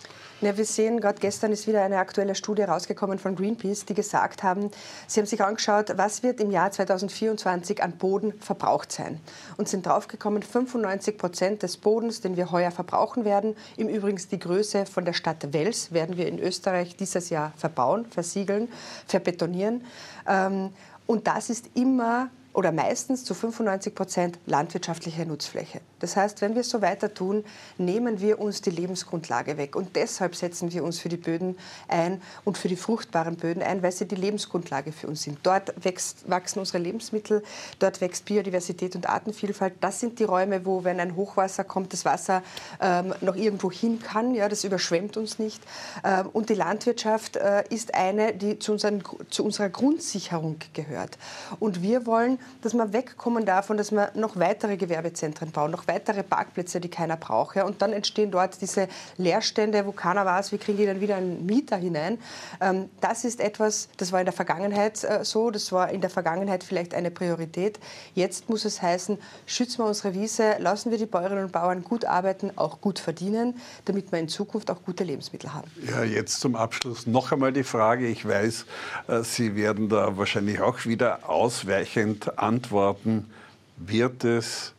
Ja, 0.42 0.54
wir 0.58 0.66
sehen, 0.66 1.00
gerade 1.00 1.18
gestern 1.18 1.50
ist 1.50 1.66
wieder 1.66 1.82
eine 1.82 1.96
aktuelle 1.96 2.34
Studie 2.34 2.60
rausgekommen 2.60 3.18
von 3.18 3.34
Greenpeace, 3.36 3.86
die 3.86 3.94
gesagt 3.94 4.42
haben, 4.42 4.70
sie 5.06 5.20
haben 5.20 5.26
sich 5.26 5.42
angeschaut, 5.42 5.90
was 5.96 6.22
wird 6.22 6.40
im 6.40 6.50
Jahr 6.50 6.70
2024 6.70 7.82
an 7.82 7.92
Boden 7.92 8.34
verbraucht 8.38 8.92
sein. 8.92 9.18
Und 9.56 9.66
sind 9.66 9.86
draufgekommen, 9.86 10.42
95 10.42 11.16
Prozent 11.16 11.62
des 11.62 11.78
Bodens, 11.78 12.20
den 12.20 12.36
wir 12.36 12.50
heuer 12.50 12.65
verbrauchen 12.70 13.24
werden, 13.24 13.56
im 13.76 13.88
Übrigen 13.88 14.20
die 14.30 14.38
Größe 14.38 14.86
von 14.86 15.04
der 15.04 15.12
Stadt 15.12 15.52
Wels, 15.52 15.92
werden 15.92 16.16
wir 16.16 16.26
in 16.26 16.38
Österreich 16.38 16.96
dieses 16.96 17.30
Jahr 17.30 17.52
verbauen, 17.56 18.06
versiegeln, 18.06 18.68
verbetonieren. 19.06 19.84
Ähm, 20.26 20.70
und 21.06 21.26
das 21.26 21.50
ist 21.50 21.70
immer 21.74 22.30
oder 22.56 22.72
meistens 22.72 23.22
zu 23.22 23.34
95 23.34 23.94
Prozent 23.94 24.38
landwirtschaftliche 24.46 25.26
Nutzfläche. 25.26 25.82
Das 26.00 26.16
heißt, 26.16 26.40
wenn 26.40 26.54
wir 26.54 26.64
so 26.64 26.80
weiter 26.80 27.12
tun, 27.12 27.44
nehmen 27.76 28.18
wir 28.22 28.38
uns 28.38 28.62
die 28.62 28.70
Lebensgrundlage 28.70 29.58
weg. 29.58 29.76
Und 29.76 29.94
deshalb 29.94 30.34
setzen 30.34 30.72
wir 30.72 30.82
uns 30.82 30.98
für 30.98 31.10
die 31.10 31.18
Böden 31.18 31.58
ein 31.86 32.22
und 32.44 32.56
für 32.56 32.68
die 32.68 32.76
fruchtbaren 32.76 33.36
Böden 33.36 33.62
ein, 33.62 33.82
weil 33.82 33.92
sie 33.92 34.08
die 34.08 34.14
Lebensgrundlage 34.14 34.92
für 34.92 35.06
uns 35.06 35.22
sind. 35.22 35.38
Dort 35.42 35.84
wächst, 35.84 36.30
wachsen 36.30 36.60
unsere 36.60 36.78
Lebensmittel, 36.78 37.42
dort 37.78 38.00
wächst 38.00 38.24
Biodiversität 38.24 38.96
und 38.96 39.06
Artenvielfalt. 39.06 39.74
Das 39.82 40.00
sind 40.00 40.18
die 40.18 40.24
Räume, 40.24 40.64
wo, 40.64 40.82
wenn 40.82 40.98
ein 40.98 41.14
Hochwasser 41.14 41.62
kommt, 41.62 41.92
das 41.92 42.06
Wasser 42.06 42.42
ähm, 42.80 43.12
noch 43.20 43.36
irgendwo 43.36 43.70
hin 43.70 44.00
kann. 44.00 44.34
Ja, 44.34 44.48
das 44.48 44.64
überschwemmt 44.64 45.18
uns 45.18 45.38
nicht. 45.38 45.62
Ähm, 46.02 46.30
und 46.32 46.48
die 46.48 46.54
Landwirtschaft 46.54 47.36
äh, 47.36 47.64
ist 47.68 47.94
eine, 47.94 48.32
die 48.32 48.58
zu, 48.58 48.72
unseren, 48.72 49.02
zu 49.28 49.44
unserer 49.44 49.68
Grundsicherung 49.68 50.56
gehört. 50.72 51.18
Und 51.60 51.82
wir 51.82 52.06
wollen 52.06 52.38
dass 52.62 52.74
man 52.74 52.92
wegkommen 52.92 53.44
davon, 53.44 53.76
dass 53.76 53.92
wir 53.92 54.10
noch 54.14 54.36
weitere 54.36 54.76
Gewerbezentren 54.76 55.50
bauen, 55.50 55.70
noch 55.70 55.86
weitere 55.86 56.22
Parkplätze, 56.22 56.80
die 56.80 56.88
keiner 56.88 57.16
braucht. 57.16 57.56
Ja? 57.56 57.64
Und 57.64 57.82
dann 57.82 57.92
entstehen 57.92 58.30
dort 58.30 58.60
diese 58.60 58.88
Leerstände, 59.16 59.86
wo 59.86 59.92
keiner 59.92 60.24
weiß, 60.24 60.52
wie 60.52 60.58
kriege 60.58 60.82
ich 60.82 60.88
dann 60.88 61.00
wieder 61.00 61.16
einen 61.16 61.46
Mieter 61.46 61.76
hinein. 61.76 62.18
Ähm, 62.60 62.90
das 63.00 63.24
ist 63.24 63.40
etwas, 63.40 63.88
das 63.96 64.12
war 64.12 64.20
in 64.20 64.26
der 64.26 64.32
Vergangenheit 64.32 65.02
äh, 65.04 65.24
so, 65.24 65.50
das 65.50 65.72
war 65.72 65.90
in 65.90 66.00
der 66.00 66.10
Vergangenheit 66.10 66.64
vielleicht 66.64 66.94
eine 66.94 67.10
Priorität. 67.10 67.78
Jetzt 68.14 68.48
muss 68.48 68.64
es 68.64 68.82
heißen, 68.82 69.18
schützen 69.46 69.78
wir 69.78 69.86
unsere 69.86 70.14
Wiese, 70.14 70.56
lassen 70.58 70.90
wir 70.90 70.98
die 70.98 71.06
Bäuerinnen 71.06 71.44
und 71.44 71.52
Bauern 71.52 71.84
gut 71.84 72.04
arbeiten, 72.04 72.50
auch 72.56 72.80
gut 72.80 72.98
verdienen, 72.98 73.60
damit 73.84 74.12
wir 74.12 74.18
in 74.18 74.28
Zukunft 74.28 74.70
auch 74.70 74.82
gute 74.84 75.04
Lebensmittel 75.04 75.54
haben. 75.54 75.70
Ja, 75.88 76.02
jetzt 76.02 76.40
zum 76.40 76.56
Abschluss 76.56 77.06
noch 77.06 77.32
einmal 77.32 77.52
die 77.52 77.64
Frage. 77.64 78.06
Ich 78.06 78.26
weiß, 78.26 78.66
äh, 79.08 79.22
Sie 79.22 79.54
werden 79.56 79.88
da 79.88 80.16
wahrscheinlich 80.16 80.60
auch 80.60 80.84
wieder 80.86 81.28
ausweichend 81.28 82.35
antworten, 82.38 83.30
wird 83.76 84.24
es 84.24 84.72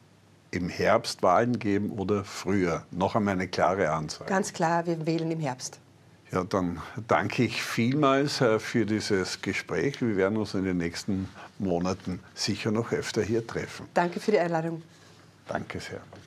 im 0.51 0.69
Herbst 0.69 1.23
Wahlen 1.23 1.59
geben 1.59 1.91
oder 1.91 2.23
früher? 2.23 2.83
Noch 2.91 3.15
einmal 3.15 3.33
eine 3.33 3.47
klare 3.47 3.91
Ansage. 3.91 4.29
Ganz 4.29 4.53
klar, 4.53 4.85
wir 4.85 5.05
wählen 5.05 5.29
im 5.31 5.39
Herbst. 5.39 5.79
Ja, 6.31 6.43
dann 6.43 6.81
danke 7.07 7.43
ich 7.43 7.63
vielmals 7.63 8.43
für 8.59 8.85
dieses 8.85 9.41
Gespräch. 9.41 10.01
Wir 10.01 10.17
werden 10.17 10.37
uns 10.37 10.53
in 10.55 10.65
den 10.65 10.77
nächsten 10.77 11.29
Monaten 11.57 12.19
sicher 12.35 12.71
noch 12.71 12.91
öfter 12.91 13.23
hier 13.23 13.47
treffen. 13.47 13.87
Danke 13.93 14.19
für 14.19 14.31
die 14.31 14.39
Einladung. 14.39 14.81
Danke 15.47 15.79
sehr. 15.79 16.01